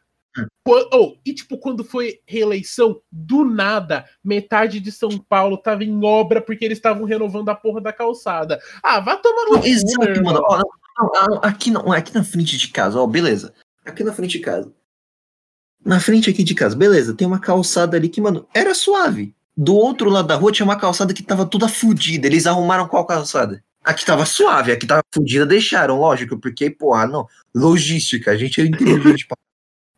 [0.94, 6.42] Oh, e tipo, quando foi reeleição, do nada, metade de São Paulo tava em obra
[6.42, 8.60] porque eles estavam renovando a porra da calçada.
[8.84, 10.42] Ah, vá tomar no cu, Exato, mano.
[10.44, 10.62] Ó,
[11.42, 13.54] aqui, não, aqui na frente de casa, ó, beleza.
[13.84, 14.72] Aqui na frente de casa.
[15.84, 19.34] Na frente aqui de casa, beleza, tem uma calçada ali que, mano, era suave.
[19.56, 22.28] Do outro lado da rua tinha uma calçada que tava toda fodida.
[22.28, 23.64] Eles arrumaram qual calçada?
[23.84, 27.28] Aqui tava suave, aqui tava fodida, deixaram, lógico, porque, porra, não.
[27.56, 29.28] Logística, a gente é inteligente.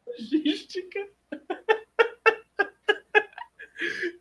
[0.08, 1.00] Logística.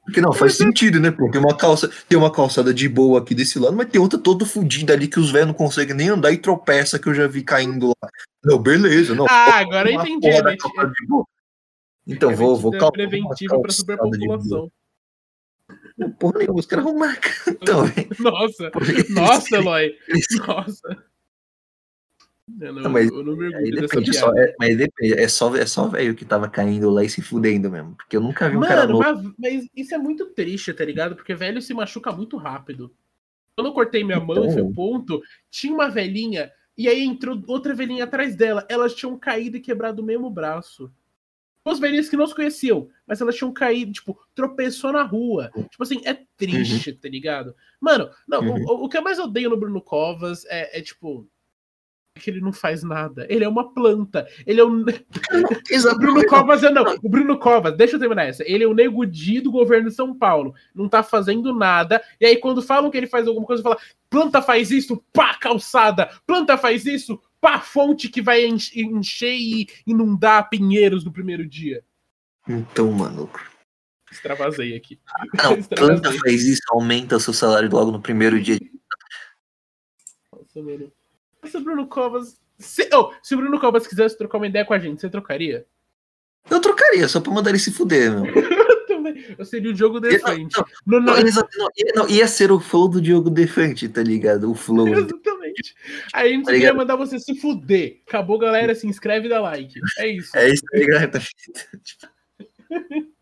[0.05, 1.31] Porque não, faz sentido, né, pô?
[1.31, 4.47] Tem uma, calça, tem uma calçada de boa aqui desse lado, mas tem outra toda
[4.47, 7.43] fodida ali que os velhos não conseguem nem andar e tropeça que eu já vi
[7.43, 8.11] caindo lá.
[8.43, 9.27] Não, beleza, não.
[9.29, 10.43] Ah, agora eu entendi.
[10.43, 10.57] Né?
[12.07, 12.93] Então, é vou, vou calcular.
[12.93, 14.71] Preventivo para superpopulação.
[16.19, 17.33] Porra nenhuma, os caras vão marcar.
[17.61, 17.85] Então,
[18.21, 18.71] nossa,
[19.11, 19.97] nossa, Eloy.
[20.47, 21.05] Nossa.
[22.61, 25.67] Eu não, não, mas, eu não me depende, só, é, mas depende, é só, é
[25.67, 27.95] só velho que tava caindo lá e se fudendo mesmo.
[27.95, 29.03] Porque eu nunca vi um Mano, cara novo.
[29.03, 31.15] Mas, mas, isso é muito triste, tá ligado?
[31.15, 32.95] Porque velho se machuca muito rápido.
[33.55, 34.35] Quando eu cortei minha então...
[34.35, 35.21] mão e foi o ponto,
[35.51, 38.65] tinha uma velhinha, e aí entrou outra velhinha atrás dela.
[38.71, 40.91] Elas tinham caído e quebrado o mesmo braço
[41.65, 45.51] duas velhinhas que não se conheciam, mas elas tinham caído, tipo, tropeçou na rua.
[45.71, 46.97] Tipo assim, é triste, uhum.
[46.97, 47.55] tá ligado?
[47.81, 48.65] Mano, não, uhum.
[48.65, 51.29] o, o, que eu mais odeio no Bruno Covas é, é tipo
[52.19, 53.27] que ele não faz nada.
[53.31, 54.27] Ele é uma planta.
[54.47, 54.81] Ele é um.
[54.85, 56.85] o Bruno Covas é não.
[57.03, 58.43] O Bruno Covas, deixa eu terminar essa.
[58.47, 60.55] Ele é o nego do governo de São Paulo.
[60.75, 62.03] Não tá fazendo nada.
[62.21, 63.79] E aí, quando falam que ele faz alguma coisa, fala:
[64.11, 66.11] planta faz isso, pá, calçada.
[66.27, 71.85] Planta faz isso, pá, fonte que vai encher e inundar Pinheiros no primeiro dia.
[72.49, 73.41] Então, maluco.
[74.11, 74.99] Extravasei aqui.
[75.35, 76.01] Não, Extravasei.
[76.01, 78.59] planta faz isso, aumenta o seu salário logo no primeiro dia.
[80.33, 80.93] Nossa, mano.
[81.45, 82.41] Se o Bruno Covas.
[82.59, 85.67] Se, oh, se o Bruno Covas quisesse trocar uma ideia com a gente, você trocaria?
[86.51, 88.25] Eu trocaria, só pra mandar ele se fuder, meu.
[89.39, 90.57] Eu seria o Diogo Defante.
[90.87, 94.51] Não, não, não, não, ia ser o flow do Diogo Defante, tá ligado?
[94.51, 94.87] O flow.
[95.59, 95.75] Exatamente.
[96.13, 98.03] Aí a gente tá ia mandar você se fuder.
[98.07, 98.75] Acabou, galera.
[98.75, 99.81] Se inscreve e dá like.
[99.99, 100.37] É isso.
[100.37, 101.11] É isso aí, galera.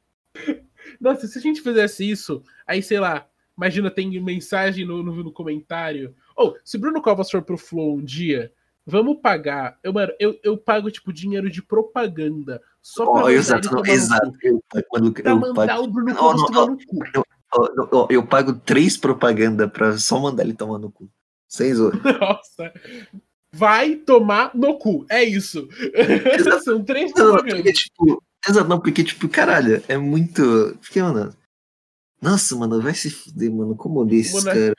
[1.01, 3.27] Nossa, se a gente fizesse isso, aí sei lá,
[3.57, 6.15] imagina, tem mensagem no, no, no comentário.
[6.37, 8.53] Ou, oh, se Bruno Covas for pro Flow um dia,
[8.87, 9.79] vamos pagar.
[9.83, 12.61] Eu, mano, eu, eu pago, tipo, dinheiro de propaganda.
[12.81, 14.33] Só pra oh, exato, não, exato.
[14.43, 15.83] Eu, quando, pra eu mandar pago...
[15.83, 17.05] o Bruno Covas não, tomar no cu.
[17.15, 17.25] Eu,
[17.93, 21.11] eu, eu, pago três propaganda pra só mandar ele tomar no cu.
[21.49, 21.93] Sem zoa.
[22.21, 22.73] Nossa.
[23.53, 25.07] Vai tomar no cu.
[25.09, 25.69] É isso.
[26.65, 27.55] São três propagandas.
[27.55, 30.77] Porque, tipo, exato, não, porque, tipo, caralho, é muito.
[30.81, 31.35] Porque, mano.
[32.21, 33.77] Nossa, mano, vai se fuder, mano.
[33.77, 34.75] Como desse, cara.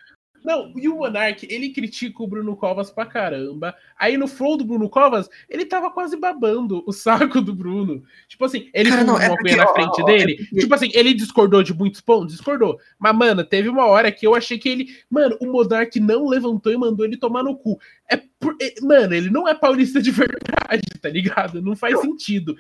[0.48, 3.76] Não, e o Monark, ele critica o Bruno Covas pra caramba.
[4.00, 8.02] Aí no flow do Bruno Covas, ele tava quase babando o saco do Bruno.
[8.30, 10.32] Tipo assim, ele Cara, não, é porque, na frente ó, dele.
[10.32, 10.60] É porque...
[10.62, 12.34] Tipo assim, ele discordou de muitos pontos?
[12.34, 12.80] Discordou.
[12.98, 14.88] Mas, mano, teve uma hora que eu achei que ele.
[15.10, 17.78] Mano, o Monark não levantou e mandou ele tomar no cu.
[18.10, 18.56] É por...
[18.62, 21.62] É, mano, ele não é paulista de verdade, tá ligado?
[21.62, 22.56] Não faz sentido.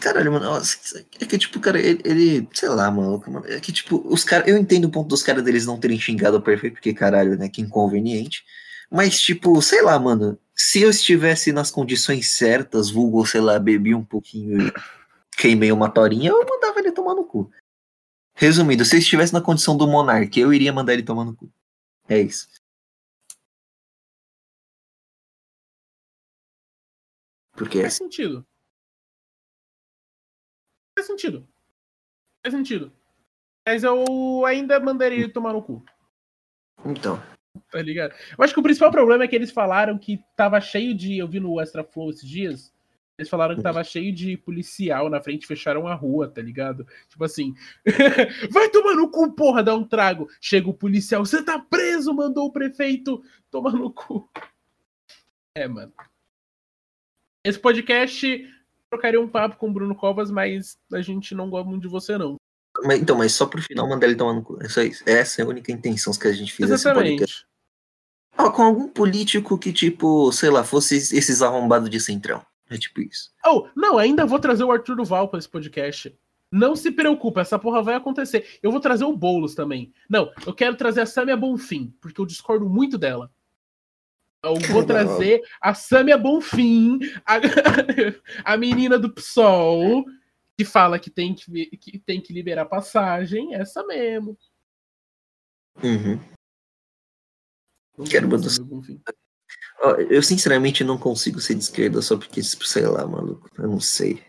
[0.00, 0.46] Caralho, mano,
[1.20, 4.56] é que, tipo, cara, ele, ele sei lá, mano, é que, tipo, os caras, eu
[4.56, 7.60] entendo o ponto dos caras deles não terem xingado o perfeito, porque, caralho, né, que
[7.60, 8.42] inconveniente,
[8.90, 13.94] mas, tipo, sei lá, mano, se eu estivesse nas condições certas, vulgo, sei lá, bebi
[13.94, 14.72] um pouquinho
[15.40, 17.50] queimei uma torinha, eu mandava ele tomar no cu.
[18.34, 21.50] Resumindo, se eu estivesse na condição do Monark, eu iria mandar ele tomar no cu.
[22.08, 22.46] É isso.
[27.52, 28.46] Porque Faz sentido.
[31.00, 31.48] Faz sentido.
[32.44, 32.92] Faz sentido.
[33.66, 35.82] Mas eu ainda mandaria ele tomar no cu.
[36.84, 37.22] Então.
[37.70, 38.14] Tá ligado?
[38.36, 41.16] Eu acho que o principal problema é que eles falaram que tava cheio de.
[41.16, 42.70] Eu vi no Extra Flow esses dias.
[43.16, 46.86] Eles falaram que tava cheio de policial na frente, fecharam a rua, tá ligado?
[47.08, 47.54] Tipo assim,
[48.50, 50.28] vai tomar no cu, porra, dá um trago.
[50.38, 54.28] Chega o policial, você tá preso, mandou o prefeito tomar no cu.
[55.54, 55.92] É, mano.
[57.44, 58.46] Esse podcast
[58.90, 62.18] trocaria um papo com o Bruno Covas, mas a gente não gosta muito de você,
[62.18, 62.36] não.
[62.84, 64.58] Mas, então, mas só pro final mandar ele tomar no cu.
[64.62, 67.46] Essa, essa é a única intenção que a gente fez Exatamente.
[68.36, 72.44] Ah, com algum político que, tipo, sei lá, fosse esses arrombados de centrão.
[72.68, 73.30] É tipo isso.
[73.44, 76.16] Oh, não, ainda vou trazer o Arthur Duval para esse podcast.
[76.52, 78.58] Não se preocupa, essa porra vai acontecer.
[78.62, 79.92] Eu vou trazer o Boulos também.
[80.08, 83.30] Não, eu quero trazer a Samia Bonfim, porque eu discordo muito dela.
[84.42, 87.36] Eu vou trazer a Samia Bonfim, a,
[88.52, 90.04] a menina do PSOL,
[90.56, 94.36] que fala que tem que, que tem que liberar passagem, essa mesmo.
[95.82, 96.18] Uhum.
[98.08, 98.48] Quero botar.
[100.08, 103.48] Eu sinceramente não consigo ser de esquerda só porque, sei lá, maluco.
[103.58, 104.22] Eu não sei.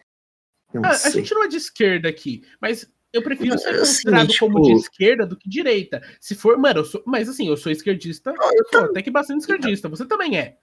[0.74, 1.12] Eu não ah, sei.
[1.12, 4.46] A gente não é de esquerda aqui, mas eu prefiro ser assim, considerado tipo...
[4.46, 6.02] como de esquerda do que direita.
[6.20, 9.12] Se for, mano, eu sou, mas assim, eu sou esquerdista, ah, eu sou até que
[9.12, 9.90] bastante esquerdista.
[9.90, 10.58] Você também é.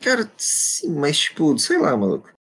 [0.00, 2.36] Cara, sim, mas tipo, sei lá, maluco.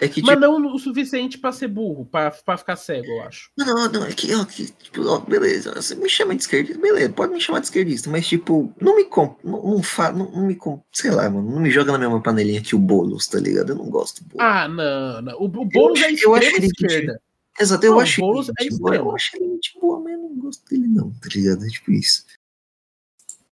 [0.00, 0.40] É que, Mas tipo...
[0.40, 3.50] não o suficiente para ser burro, para ficar cego, eu acho.
[3.56, 7.12] Não, não, é que, ó, que tipo, ó, beleza, você me chama de esquerdista, beleza,
[7.12, 10.46] pode me chamar de esquerdista, mas tipo, não me comp, não, não, fa, não, não
[10.46, 13.40] me comp, sei lá, mano, não me joga na mesma panelinha que o Boulos, tá
[13.40, 13.70] ligado?
[13.70, 14.46] Eu não gosto do Boulos.
[14.46, 15.34] Ah, não, não.
[15.36, 17.20] O, o Boulos é extrema eu esquerda.
[17.60, 20.20] Exato, eu não, acho Boulos ele é boa, eu acho ele gente boa, mas eu
[20.20, 21.64] não gosto dele não, tá ligado?
[21.64, 22.24] É tipo isso.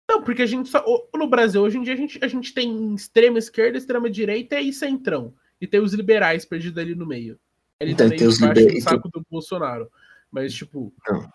[0.09, 0.82] Não, porque a gente só,
[1.14, 4.72] no Brasil, hoje em dia, a gente, a gente tem extrema esquerda, extrema direita e
[4.72, 7.38] centrão e tem os liberais perdidos ali no meio.
[7.80, 8.84] Ele então, também tem os liberais.
[8.84, 9.90] saco do Bolsonaro.
[10.30, 10.92] Mas, tipo.
[11.07, 11.32] Não.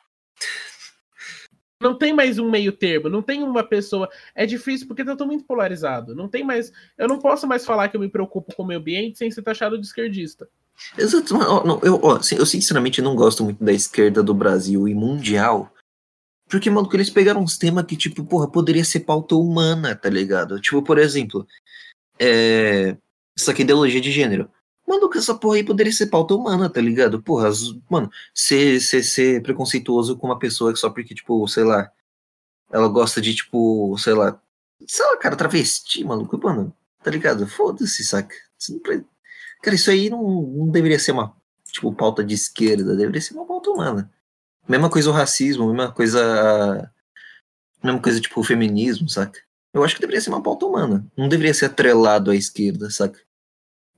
[1.82, 4.10] não tem mais um meio termo, não tem uma pessoa.
[4.34, 6.16] É difícil porque tá tudo muito polarizado.
[6.16, 6.72] Não tem mais.
[6.98, 9.42] Eu não posso mais falar que eu me preocupo com o meio ambiente sem ser
[9.42, 10.50] taxado de esquerdista.
[10.98, 11.34] Exato.
[11.34, 15.72] Não, eu, ó, eu sinceramente não gosto muito da esquerda do Brasil e mundial.
[16.50, 20.10] Porque, mano, que eles pegaram uns temas que, tipo, porra, poderia ser pauta humana, tá
[20.10, 20.60] ligado?
[20.60, 21.48] Tipo, por exemplo,
[22.20, 22.98] é,
[23.38, 24.50] essa aqui é ideologia de gênero.
[24.88, 27.22] Mano, que essa porra aí poderia ser pauta humana, tá ligado?
[27.22, 27.50] Porra,
[27.90, 31.92] mano, ser, ser, ser preconceituoso com uma pessoa só porque, tipo, sei lá,
[32.72, 34.40] ela gosta de, tipo, sei lá,
[34.88, 37.48] sei lá, cara, travesti, maluco, mano, tá ligado?
[37.48, 38.36] Foda-se, saca?
[39.64, 41.34] Cara, isso aí não, não deveria ser uma,
[41.72, 44.12] tipo, pauta de esquerda, deveria ser uma pauta humana.
[44.68, 46.92] Mesma coisa o racismo, mesma coisa.
[47.82, 49.40] Mesma coisa, tipo, o feminismo, saca?
[49.74, 51.08] Eu acho que deveria ser uma pauta humana.
[51.18, 53.20] Não deveria ser atrelado à esquerda, saca?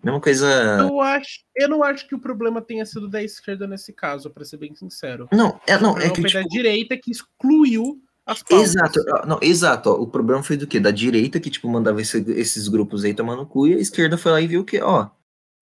[0.03, 0.47] Mesma coisa.
[0.81, 4.45] Eu, acho, eu não acho que o problema tenha sido da esquerda nesse caso, para
[4.45, 5.27] ser bem sincero.
[5.31, 6.21] Não, é, não, é que.
[6.21, 6.43] Foi tipo...
[6.43, 8.69] da direita que excluiu as pautas.
[8.69, 9.89] Exato, não, exato.
[9.89, 10.79] Ó, o problema foi do quê?
[10.79, 14.31] Da direita que, tipo, mandava esse, esses grupos aí tomando cu, e a esquerda foi
[14.31, 15.09] lá e viu que, ó,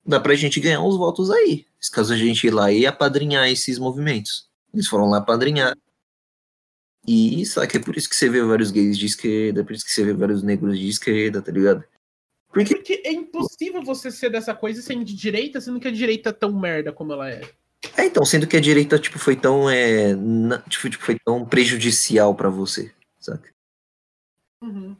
[0.06, 1.66] dá pra gente ganhar uns votos aí.
[1.92, 4.50] Caso a gente ir lá e apadrinhar esses movimentos.
[4.74, 5.78] Eles foram lá apadrinhar.
[7.06, 9.86] E sabe, é por isso que você vê vários gays de esquerda, é por isso
[9.86, 11.84] que você vê vários negros de esquerda, tá ligado?
[12.48, 12.76] Porque...
[12.76, 16.34] Porque é impossível você ser dessa coisa sendo de direita, sendo que a direita é
[16.34, 17.42] tão merda como ela é.
[17.98, 21.46] É, então, sendo que a direita, tipo, foi tão, é, na, tipo, tipo, foi tão
[21.46, 23.52] prejudicial para você, saca?
[24.62, 24.96] Uhum.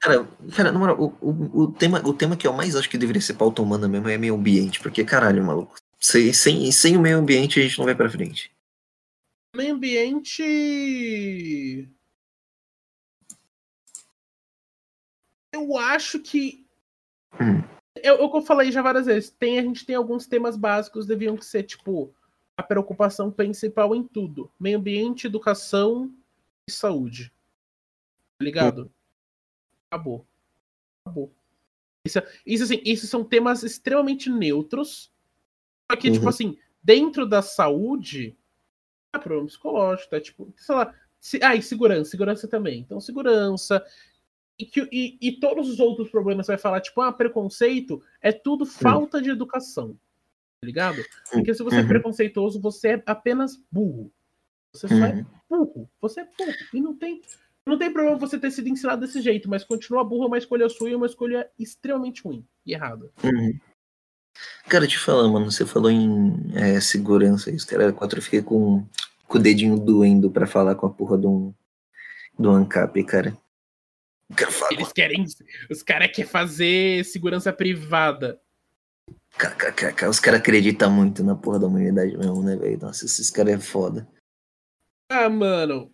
[0.00, 2.98] Cara, cara, na moral, o, o, o, tema, o tema que eu mais acho que
[2.98, 7.00] deveria ser pauta humana mesmo é meio ambiente, porque, caralho, maluco, sem, sem, sem o
[7.00, 8.50] meio ambiente a gente não vai pra frente
[9.54, 10.42] meio ambiente.
[15.52, 16.66] Eu acho que.
[17.34, 17.62] Hum.
[17.96, 21.40] Eu, eu, eu falei já várias vezes, tem, a gente tem alguns temas básicos, deviam
[21.42, 22.14] ser, tipo,
[22.56, 26.12] a preocupação principal em tudo: meio ambiente, educação
[26.66, 27.32] e saúde.
[28.38, 28.84] Tá ligado?
[28.84, 28.99] Hum.
[29.90, 30.26] Acabou.
[31.04, 31.32] Acabou.
[32.06, 35.12] Isso, isso, assim, isso são temas extremamente neutros.
[35.90, 36.18] Só que, tipo uhum.
[36.18, 38.36] tipo assim, dentro da saúde,
[39.12, 40.20] é problema psicológico, tá?
[40.20, 40.94] Tipo, sei lá.
[41.20, 42.80] Se, ah, e segurança, segurança também.
[42.80, 43.84] Então, segurança.
[44.58, 48.32] E, que, e, e todos os outros problemas você vai falar, tipo, ah, preconceito é
[48.32, 49.98] tudo falta de educação.
[50.60, 51.02] Tá ligado?
[51.30, 51.84] Porque se você é uhum.
[51.84, 54.12] é preconceituoso, você é apenas burro.
[54.72, 55.26] Você só é uhum.
[55.48, 55.90] burro.
[56.00, 56.52] Você é burro.
[56.72, 57.22] E não tem.
[57.66, 60.68] Não tem problema você ter sido ensinado desse jeito, mas continua burro é uma escolha
[60.68, 63.10] sua e uma escolha extremamente ruim e errada.
[63.22, 63.58] Uhum.
[64.68, 68.86] Cara, te falar, mano, você falou em é, segurança, os caras quatro eu fiquei com,
[69.26, 71.54] com o dedinho doendo pra falar com a porra do,
[72.38, 73.36] do ANCAP, cara.
[74.70, 75.24] Eles querem.
[75.68, 78.40] Os caras querem fazer segurança privada.
[80.08, 82.78] Os caras acreditam muito na porra da humanidade mesmo, né, velho?
[82.80, 84.08] Nossa, esses caras é foda.
[85.08, 85.92] Ah, mano.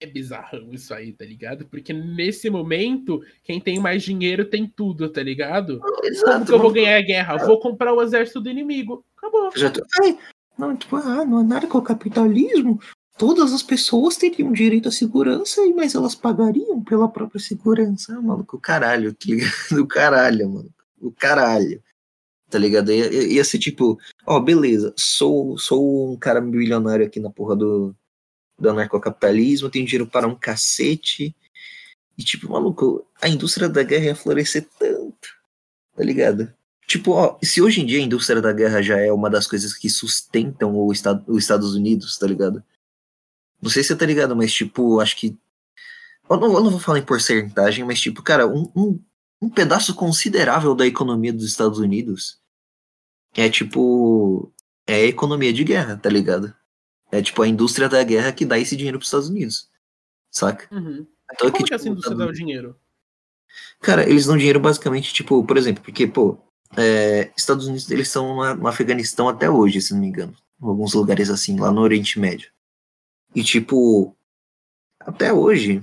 [0.00, 1.66] É bizarrão isso aí, tá ligado?
[1.66, 5.80] Porque nesse momento, quem tem mais dinheiro tem tudo, tá ligado?
[6.04, 7.36] Exato, Como que eu vou ganhar a guerra?
[7.38, 9.04] Vou comprar o exército do inimigo.
[9.16, 9.50] Acabou.
[9.54, 9.84] Exato.
[10.00, 10.16] Ai,
[10.56, 12.80] não, tipo, ah, no anarcocapitalismo,
[13.18, 18.14] todas as pessoas teriam direito à segurança, mas elas pagariam pela própria segurança.
[18.16, 19.50] Ah, maluco, o caralho, tá ligado?
[19.82, 20.70] O caralho, mano.
[21.00, 21.82] O caralho.
[22.48, 22.92] Tá ligado?
[22.92, 27.56] Ia, ia ser tipo, ó, oh, beleza, sou, sou um cara bilionário aqui na porra
[27.56, 27.94] do,
[28.58, 31.34] do anarcocapitalismo, tenho dinheiro para um cacete.
[32.16, 35.28] E tipo, maluco, a indústria da guerra ia florescer tanto.
[35.96, 36.52] Tá ligado?
[36.86, 39.74] Tipo, ó, se hoje em dia a indústria da guerra já é uma das coisas
[39.74, 42.64] que sustentam o estado, os Estados Unidos, tá ligado?
[43.60, 45.36] Não sei se você tá ligado, mas tipo, acho que.
[46.30, 49.00] Eu não, eu não vou falar em porcentagem, mas tipo, cara, um, um,
[49.42, 52.40] um pedaço considerável da economia dos Estados Unidos
[53.36, 54.50] é tipo.
[54.86, 56.54] É economia de guerra, tá ligado?
[57.10, 59.68] É tipo a indústria da guerra que dá esse dinheiro pros Estados Unidos.
[60.30, 60.68] Saca?
[60.74, 61.06] Uhum.
[61.32, 62.76] Então, Como que, tipo, que essa indústria dá o dinheiro?
[63.80, 66.38] Cara, eles dão dinheiro basicamente, tipo, por exemplo, porque, pô,
[66.76, 70.36] é, Estados Unidos eles no, no Afeganistão até hoje, se não me engano.
[70.60, 72.50] Em alguns lugares assim, lá no Oriente Médio.
[73.34, 74.16] E tipo,
[75.00, 75.82] até hoje,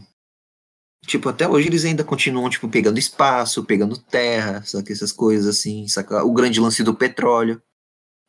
[1.05, 4.91] tipo, até hoje eles ainda continuam, tipo, pegando espaço, pegando terra, saca?
[4.91, 6.23] Essas coisas assim, saca?
[6.23, 7.61] O grande lance do petróleo,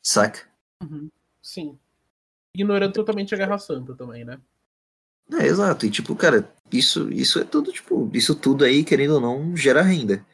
[0.03, 0.49] saca?
[0.83, 1.11] Uhum.
[1.43, 1.79] Sim.
[2.57, 4.41] Ignorando totalmente a Guerra Santa também, né?
[5.31, 5.85] É, exato.
[5.85, 9.83] E tipo, cara, isso, isso é tudo, tipo, isso tudo aí, querendo ou não, gera
[9.83, 10.25] renda.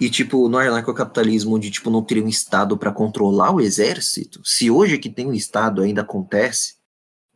[0.00, 4.70] E, tipo, no anarcocapitalismo, onde, tipo, não teria um Estado para controlar o exército, se
[4.70, 6.76] hoje que tem um Estado ainda acontece,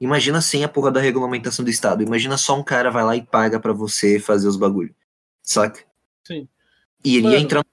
[0.01, 2.03] imagina sem a porra da regulamentação do Estado.
[2.03, 4.95] Imagina só um cara vai lá e paga para você fazer os bagulho.
[5.43, 5.85] Saca?
[6.27, 6.49] Sim.
[7.05, 7.43] E iria Mano.
[7.43, 7.67] entrar.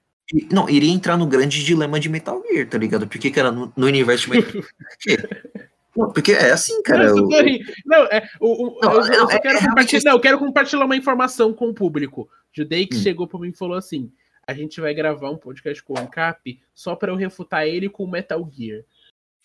[0.52, 3.08] Não, iria entrar no grande dilema de Metal Gear, tá ligado?
[3.08, 4.62] Porque, cara, no, no universo de Metal
[5.96, 7.08] Não, porque é assim, cara.
[7.08, 7.60] Não, eu...
[7.86, 10.86] não é, o, o, não, eu, eu, é, quero é, compartilhar, não, eu quero compartilhar
[10.86, 12.30] uma informação com o público.
[12.52, 13.02] Judei que hum.
[13.02, 14.12] chegou para mim e falou assim:
[14.48, 18.06] a gente vai gravar um podcast com o Ancap só para eu refutar ele com
[18.08, 18.84] Metal Gear.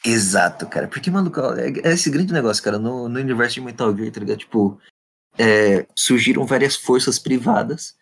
[0.04, 0.88] Exato, cara.
[0.88, 2.78] Porque, maluco, é, é esse grande negócio, cara.
[2.78, 4.38] No, no universo de Metal Gear, tá ligado?
[4.38, 4.80] Tipo,
[5.38, 7.96] é, surgiram várias forças privadas.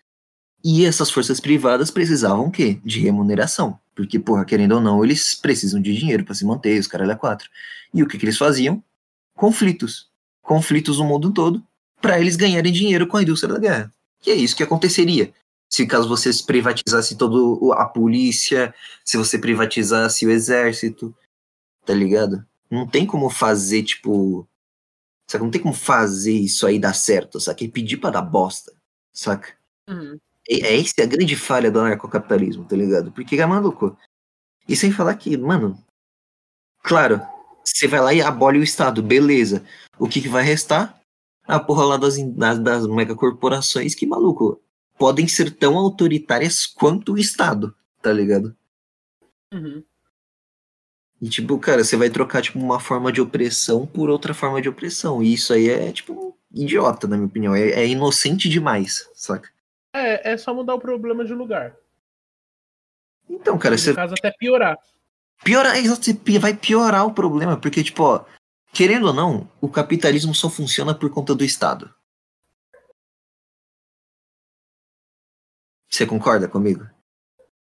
[0.65, 2.81] E essas forças privadas precisavam o quê?
[2.85, 3.79] De remuneração.
[3.95, 7.15] Porque, porra, querendo ou não, eles precisam de dinheiro para se manter, os caras é
[7.15, 7.49] quatro.
[7.93, 8.83] E o que, que eles faziam?
[9.35, 10.09] Conflitos.
[10.43, 11.63] Conflitos no mundo todo,
[12.01, 13.93] para eles ganharem dinheiro com a indústria da guerra.
[14.27, 15.33] E é isso que aconteceria
[15.69, 21.15] se caso você privatizasse toda a polícia, se você privatizasse o exército,
[21.85, 22.45] tá ligado?
[22.71, 24.49] Não tem como fazer, tipo.
[25.27, 25.45] Saca?
[25.45, 27.63] Não tem como fazer isso aí dar certo, saca?
[27.63, 28.73] E pedir pra dar bosta,
[29.13, 29.53] saca?
[29.87, 30.19] Uhum.
[30.49, 33.13] É, é essa a grande falha do anarcocapitalismo, tá ligado?
[33.13, 33.97] Porque é maluco.
[34.69, 35.83] E sem falar que, mano.
[36.83, 37.21] Claro,
[37.65, 39.65] você vai lá e abole o Estado, beleza.
[39.99, 40.99] O que, que vai restar?
[41.47, 44.61] A porra lá das, das, das megacorporações, que maluco
[44.99, 48.55] podem ser tão autoritárias quanto o Estado, tá ligado?
[49.53, 49.83] Uhum.
[51.21, 54.69] E, tipo, cara, você vai trocar, tipo, uma forma de opressão por outra forma de
[54.69, 55.23] opressão.
[55.23, 57.55] E isso aí é, tipo, idiota, na minha opinião.
[57.55, 59.51] É, é inocente demais, saca?
[59.99, 61.77] É, é só mudar o problema de lugar.
[63.29, 63.95] Então, cara, você.
[63.95, 64.79] caso, até piorar.
[65.45, 68.25] Piorar, você vai piorar o problema, porque, tipo, ó,
[68.73, 71.95] querendo ou não, o capitalismo só funciona por conta do Estado.
[75.89, 76.89] Você concorda comigo?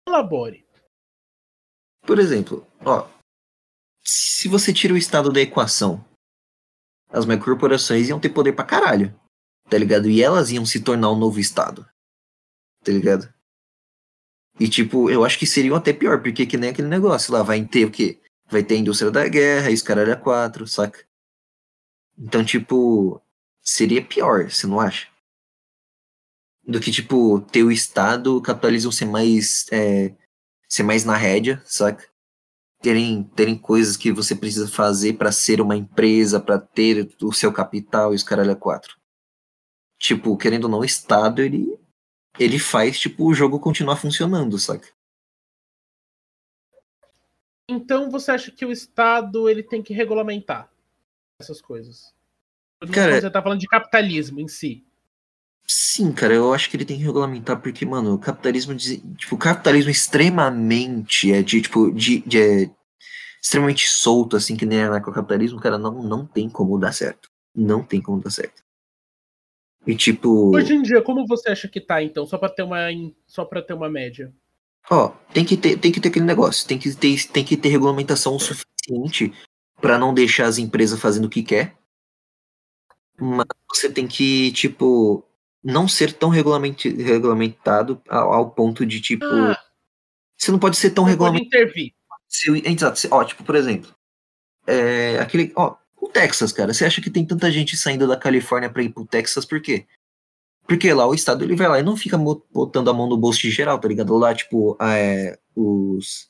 [0.06, 0.66] Elabore.
[2.02, 3.08] Por exemplo, ó,
[4.02, 6.04] se você tira o Estado da equação,
[7.08, 9.14] as megacorporações iam ter poder pra caralho,
[9.68, 10.08] tá ligado?
[10.08, 11.88] E elas iam se tornar um novo Estado,
[12.86, 13.32] tá ligado?
[14.58, 17.62] E tipo, eu acho que seriam até pior, porque que nem aquele negócio lá, vai
[17.64, 18.20] ter o quê?
[18.48, 21.04] Vai ter a indústria da guerra, isso caralho a quatro, saca?
[22.18, 23.20] Então, tipo,
[23.60, 25.08] seria pior, você não acha?
[26.66, 30.12] do que, tipo, ter o Estado, o capitalismo ser mais, é,
[30.68, 32.04] ser mais na rédea, saca?
[32.82, 37.52] Terem, terem coisas que você precisa fazer para ser uma empresa, para ter o seu
[37.52, 38.96] capital e os caralho a quatro.
[39.98, 41.78] Tipo, querendo ou não, o Estado, ele,
[42.38, 44.88] ele faz, tipo, o jogo continuar funcionando, saca?
[47.68, 50.70] Então você acha que o Estado ele tem que regulamentar
[51.40, 52.14] essas coisas?
[52.92, 54.84] Cara, você tá falando de capitalismo em si.
[55.66, 59.38] Sim, cara, eu acho que ele tem que regulamentar, porque, mano, o capitalismo, tipo, o
[59.38, 62.70] capitalismo extremamente, é de, tipo, de, de é,
[63.42, 67.28] extremamente solto, assim, que nem anarcocapitalismo, cara, não, não tem como dar certo.
[67.54, 68.62] Não tem como dar certo.
[69.86, 70.54] E, tipo...
[70.56, 72.26] Hoje em dia, como você acha que tá, então?
[72.26, 72.78] Só pra ter uma,
[73.26, 74.32] só pra ter uma média.
[74.90, 77.68] Ó, tem que ter, tem que ter aquele negócio, tem que ter, tem que ter
[77.68, 79.32] regulamentação suficiente
[79.80, 81.76] para não deixar as empresas fazendo o que quer,
[83.18, 85.24] Mas você tem que, tipo,
[85.62, 89.24] não ser tão regulamentado ao, ao ponto de, tipo.
[89.24, 89.58] Ah,
[90.36, 91.46] você não pode ser tão regulamentado.
[91.46, 91.92] Intervir.
[92.28, 92.98] Se, exato.
[92.98, 93.94] Se, ó, tipo, por exemplo.
[94.66, 95.52] É, aquele.
[95.56, 95.76] Ó,
[96.06, 96.72] o Texas, cara.
[96.72, 99.86] Você acha que tem tanta gente saindo da Califórnia pra ir pro Texas por quê?
[100.66, 103.40] Porque lá o Estado ele vai lá e não fica botando a mão no bolso
[103.40, 104.16] de geral, tá ligado?
[104.16, 106.28] Lá, tipo, é, os.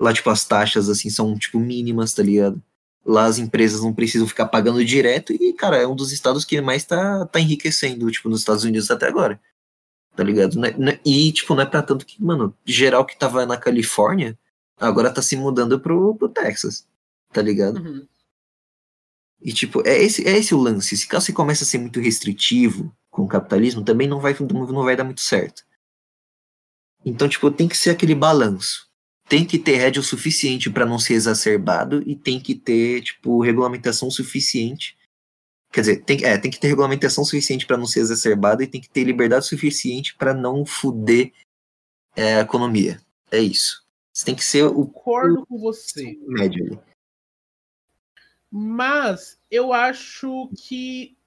[0.00, 2.62] Lá, tipo, as taxas, assim, são, tipo, mínimas, tá ligado?
[3.04, 6.60] Lá as empresas não precisam ficar pagando direto e, cara, é um dos estados que
[6.60, 9.40] mais tá, tá enriquecendo, tipo, nos Estados Unidos até agora.
[10.16, 10.58] Tá ligado?
[10.58, 14.38] Né, né, e, tipo, não é pra tanto que, mano, geral que tava na Califórnia
[14.78, 16.86] agora tá se mudando pro, pro Texas.
[17.32, 17.78] Tá ligado?
[17.78, 18.06] Uhum.
[19.40, 20.96] E, tipo, é esse, é esse o lance.
[20.96, 24.84] Se caso você começa a ser muito restritivo com o capitalismo, também não vai, não
[24.84, 25.64] vai dar muito certo.
[27.04, 28.88] Então, tipo, tem que ser aquele balanço.
[29.28, 33.40] Tem que ter rédea o suficiente para não ser exacerbado e tem que ter, tipo,
[33.40, 34.96] regulamentação suficiente.
[35.70, 38.80] Quer dizer, tem, é, tem que ter regulamentação suficiente para não ser exacerbado e tem
[38.80, 41.32] que ter liberdade suficiente para não fuder
[42.16, 43.00] é, a economia.
[43.30, 43.86] É isso.
[44.12, 44.86] Você tem que ser o.
[44.86, 46.18] Concordo com você.
[46.26, 46.82] Médio.
[48.50, 51.18] Mas eu acho que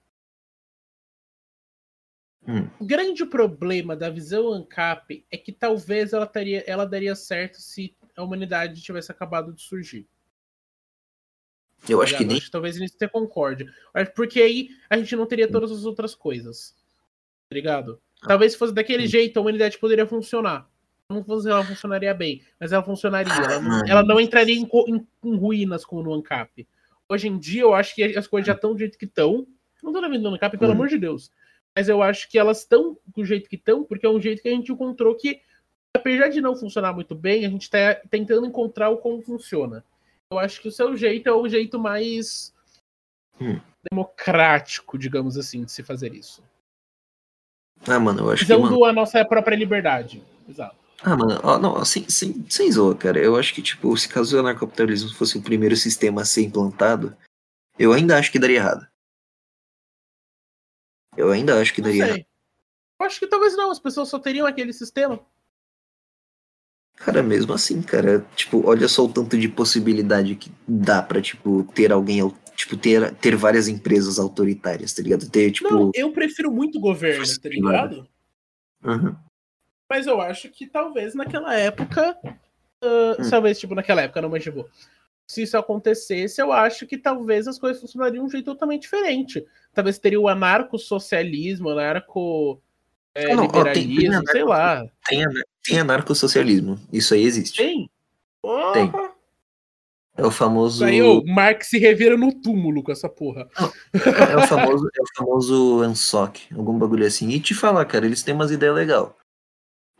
[2.47, 2.67] Hum.
[2.80, 7.95] O grande problema da visão ANCAP é que talvez ela, taria, ela daria certo se
[8.15, 10.07] a humanidade tivesse acabado de surgir.
[11.88, 12.38] Eu acho que nem.
[12.38, 13.72] Acho que talvez eles tenham concorde.
[14.15, 16.76] Porque aí a gente não teria todas as outras coisas.
[17.49, 18.01] Tá ligado?
[18.22, 18.30] Ah.
[18.30, 19.07] Talvez se fosse daquele hum.
[19.07, 20.69] jeito, a humanidade poderia funcionar.
[21.09, 23.34] Não fosse ela funcionaria bem, mas ela funcionaria.
[23.34, 26.67] ela, não, ela não entraria em, em, em, ruínas como no ANCAP.
[27.12, 29.45] Hoje em dia, eu acho que as coisas já estão do jeito que estão.
[29.84, 30.76] Não tô vendo no ANCAP, pelo hum.
[30.76, 31.32] amor de Deus
[31.76, 34.49] mas eu acho que elas estão do jeito que estão, porque é um jeito que
[34.49, 35.41] a gente encontrou que,
[35.95, 39.84] apesar de não funcionar muito bem, a gente está tentando encontrar o como funciona.
[40.32, 42.53] Eu acho que o seu jeito é o jeito mais
[43.39, 43.59] hum.
[43.89, 46.43] democrático, digamos assim, de se fazer isso.
[47.88, 48.70] Ah, mano, eu acho Visão que.
[48.70, 48.86] Mano...
[48.86, 50.24] a nossa própria liberdade.
[50.47, 50.80] Exato.
[51.04, 53.20] Ah, mano, ó, não, sem, sem, sem zoa, cara.
[53.20, 57.16] Eu acho que, tipo, se caso o anarcapitalismo fosse o primeiro sistema a ser implantado,
[57.78, 58.88] eu ainda acho que daria errado.
[61.18, 62.26] Eu ainda acho que daria.
[62.99, 65.20] Eu acho que talvez não, as pessoas só teriam aquele sistema.
[66.97, 71.64] Cara, mesmo assim, cara, tipo, olha só o tanto de possibilidade que dá pra, tipo,
[71.74, 72.22] ter alguém,
[72.56, 75.28] tipo, ter, ter várias empresas autoritárias, tá ligado?
[75.28, 75.74] Ter, tipo...
[75.74, 78.08] Não, eu prefiro muito governo, tá ligado?
[78.84, 79.16] Uhum.
[79.91, 83.29] Mas eu acho que talvez naquela época, uh, hum.
[83.29, 84.65] talvez, tipo, naquela época, não mais tipo,
[85.27, 89.45] se isso acontecesse, eu acho que talvez as coisas funcionariam de um jeito totalmente diferente.
[89.73, 92.61] Talvez teria o anarco-socialismo, anarco.
[93.13, 94.85] É, não, liberalismo, tem, tem anarco, sei lá.
[95.05, 95.25] Tem,
[95.61, 96.79] tem anarco-socialismo.
[96.89, 97.57] Isso aí existe.
[97.57, 97.89] Tem?
[98.71, 98.93] Tem.
[100.15, 100.85] É o famoso.
[100.85, 103.45] Aí o Marx se revira no túmulo com essa porra.
[103.93, 107.27] É o famoso, é o famoso ANSOC, algum bagulho assim.
[107.27, 109.09] E te falar, cara, eles têm umas ideias legais.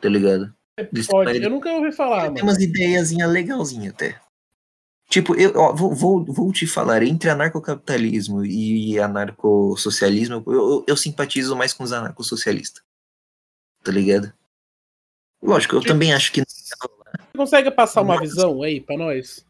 [0.02, 0.54] Tá ligado?
[0.78, 2.32] Eles Pode, eu nunca ouvi falar.
[2.32, 4.20] Tem umas ideiazinhas legalzinhas até.
[5.10, 10.96] Tipo, eu ó, vou, vou, vou te falar, entre anarcocapitalismo e anarcossocialismo, eu, eu, eu
[10.96, 12.82] simpatizo mais com os anarcossocialistas.
[13.84, 14.32] Tá ligado?
[15.44, 16.42] Lógico, eu tipo, também acho que.
[16.48, 16.76] Você
[17.36, 18.30] consegue passar uma Mas...
[18.30, 19.46] visão aí pra nós?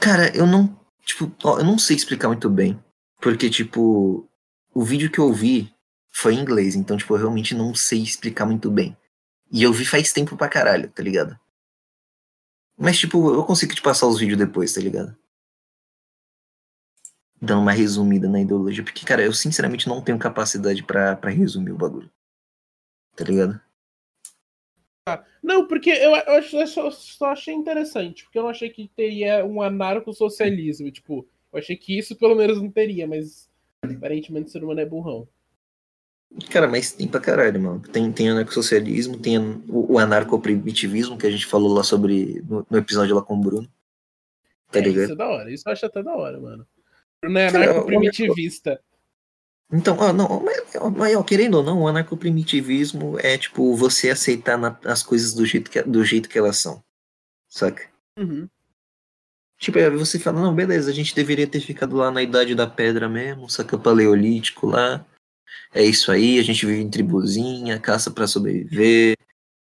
[0.00, 0.74] Cara, eu não.
[1.04, 2.82] Tipo, ó, eu não sei explicar muito bem.
[3.20, 4.26] Porque, tipo,
[4.72, 5.70] o vídeo que eu vi
[6.10, 8.96] foi em inglês, então, tipo, eu realmente não sei explicar muito bem.
[9.54, 11.38] E eu vi faz tempo pra caralho, tá ligado?
[12.76, 15.16] Mas, tipo, eu consigo te passar os vídeos depois, tá ligado?
[17.40, 18.82] Dando uma resumida na ideologia.
[18.82, 22.10] Porque, cara, eu sinceramente não tenho capacidade para resumir o bagulho.
[23.14, 23.60] Tá ligado?
[25.08, 28.24] Ah, não, porque eu, eu, eu só, só, achei interessante.
[28.24, 30.90] Porque eu não achei que teria um anarco-socialismo.
[30.90, 33.48] Tipo, eu achei que isso pelo menos não teria, mas
[33.84, 35.28] aparentemente o ser humano é burrão.
[36.50, 37.80] Cara, mas tem pra caralho, mano.
[37.80, 42.78] Tem, tem anarcossocialismo, tem o, o anarcoprimitivismo que a gente falou lá sobre no, no
[42.78, 43.68] episódio lá com o Bruno.
[44.70, 45.04] Tá é, ligado?
[45.04, 46.66] Isso é da hora, isso eu acho até da hora, mano.
[47.22, 48.80] Bruno é anarcoprimitivista.
[49.72, 50.62] Então, ó, não, mas,
[50.96, 55.46] mas ó, querendo ou não, o anarcoprimitivismo é tipo você aceitar na, as coisas do
[55.46, 56.82] jeito, que, do jeito que elas são.
[57.48, 57.88] Saca?
[58.18, 58.48] Uhum.
[59.56, 62.66] Tipo, aí você fala, não, beleza, a gente deveria ter ficado lá na Idade da
[62.66, 65.06] Pedra mesmo, saca paleolítico lá
[65.72, 69.16] é isso aí, a gente vive em tribuzinha, caça para sobreviver,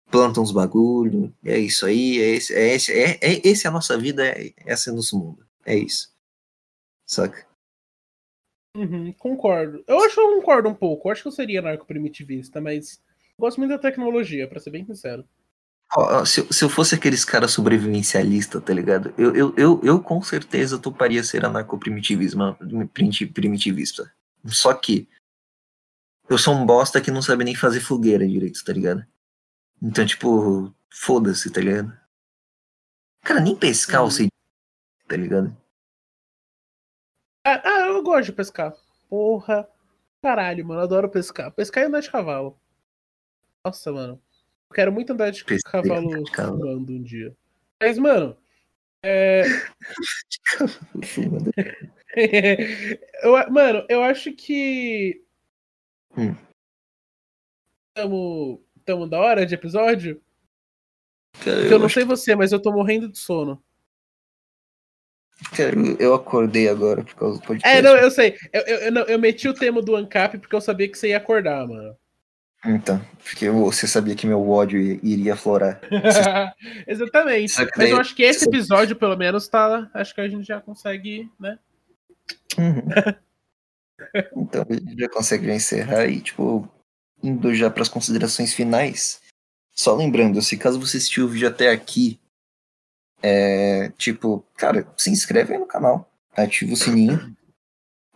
[0.10, 3.98] planta uns bagulho, é isso aí, é esse, é esse, é, é esse a nossa
[3.98, 6.14] vida, é, esse é o nosso mundo, é isso.
[7.06, 7.46] Saca?
[8.76, 9.84] Uhum, concordo.
[9.88, 11.08] Eu acho que eu concordo um pouco.
[11.08, 13.02] Eu acho que eu seria narco-primitivista, mas
[13.40, 15.24] gosto muito da tecnologia, para ser bem sincero.
[15.96, 19.14] Oh, se, se eu fosse aqueles caras sobrevivencialistas, tá ligado?
[19.18, 22.58] Eu, eu, eu, eu com certeza toparia ser anarco-primitivista.
[23.34, 24.12] Primitivista.
[24.46, 25.08] Só que
[26.30, 29.06] eu sou um bosta que não sabe nem fazer fogueira direito, tá ligado?
[29.82, 31.98] Então, tipo, foda-se, tá ligado?
[33.22, 34.08] Cara, nem pescar uhum.
[34.08, 34.28] eu sei,
[35.08, 35.56] tá ligado?
[37.46, 38.74] Ah, ah, eu gosto de pescar.
[39.10, 39.68] Porra.
[40.22, 41.52] Caralho, mano, adoro pescar.
[41.52, 42.60] Pescar e andar de cavalo.
[43.64, 44.22] Nossa, mano.
[44.70, 47.36] Eu quero muito andar de cavalo fumando um dia.
[47.80, 48.36] Mas, mano.
[49.04, 49.44] É...
[53.24, 55.25] eu, mano, eu acho que.
[56.18, 56.36] Hum.
[57.94, 60.22] Tamo, tamo da hora de episódio?
[61.44, 63.62] Cara, eu, eu não sei você, mas eu tô morrendo de sono.
[65.56, 67.78] Cara, eu acordei agora por causa do podcast.
[67.78, 68.38] É, não, eu sei.
[68.54, 71.18] Eu, eu, eu, eu meti o tema do ANCAP porque eu sabia que você ia
[71.18, 71.96] acordar, mano.
[72.66, 75.82] Então, porque você sabia que meu ódio iria aflorar.
[76.88, 77.54] Exatamente.
[77.78, 79.90] Mas eu acho que esse episódio, pelo menos, tá.
[79.94, 81.60] Acho que a gente já consegue, né?
[82.58, 82.82] Uhum.
[84.36, 84.66] então,
[84.98, 86.68] já consegue encerrar e, tipo,
[87.22, 89.22] indo já para as considerações finais.
[89.72, 92.20] Só lembrando, se caso você assistiu o vídeo até aqui
[93.22, 97.36] é, tipo, cara, se inscreve aí no canal, ativa o sininho,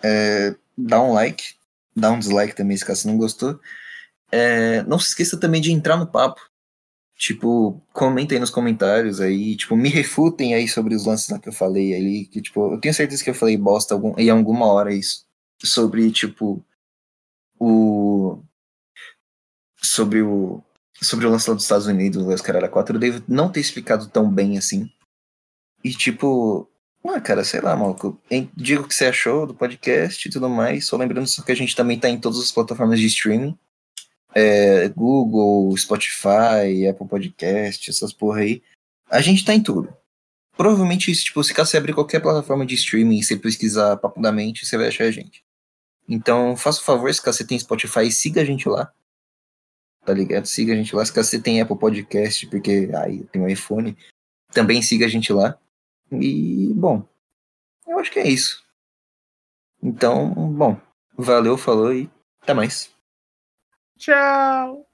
[0.04, 1.56] é, dá um like,
[1.95, 3.60] dá um dislike também se caso você não gostou.
[4.32, 6.39] É, não se esqueça também de entrar no papo.
[7.16, 11.50] Tipo, comentem aí nos comentários aí, tipo, me refutem aí sobre os lances lá que
[11.50, 14.68] eu falei aí, que tipo, eu tenho certeza que eu falei bosta algum, em alguma
[14.68, 15.26] hora isso,
[15.64, 16.64] sobre, tipo,
[17.60, 18.41] o...
[19.82, 20.64] sobre o
[21.01, 24.30] sobre o lá dos Estados Unidos, o Caralho 4, eu devo não ter explicado tão
[24.30, 24.91] bem assim.
[25.84, 26.70] E tipo,
[27.05, 28.20] ah, cara, sei lá, maluco.
[28.55, 30.86] Diga o que você achou do podcast e tudo mais.
[30.86, 33.57] Só lembrando só que a gente também tá em todas as plataformas de streaming.
[34.36, 38.62] É, Google, Spotify, Apple Podcast, essas porra aí.
[39.10, 39.93] A gente tá em tudo.
[40.55, 44.66] Provavelmente, tipo, se você abrir qualquer plataforma de streaming e você pesquisar Papo da Mente,
[44.66, 45.41] você vai achar a gente.
[46.10, 48.91] Então, faça o favor, se você tem Spotify, siga a gente lá.
[50.03, 50.47] Tá ligado?
[50.47, 51.05] Siga a gente lá.
[51.05, 53.95] Se você tem Apple Podcast, porque aí tem um iPhone,
[54.51, 55.55] também siga a gente lá.
[56.12, 57.07] E, bom,
[57.88, 58.64] eu acho que é isso.
[59.84, 60.82] Então, bom,
[61.16, 62.10] valeu, falou e
[62.41, 62.91] até mais.
[63.97, 64.89] Tchau!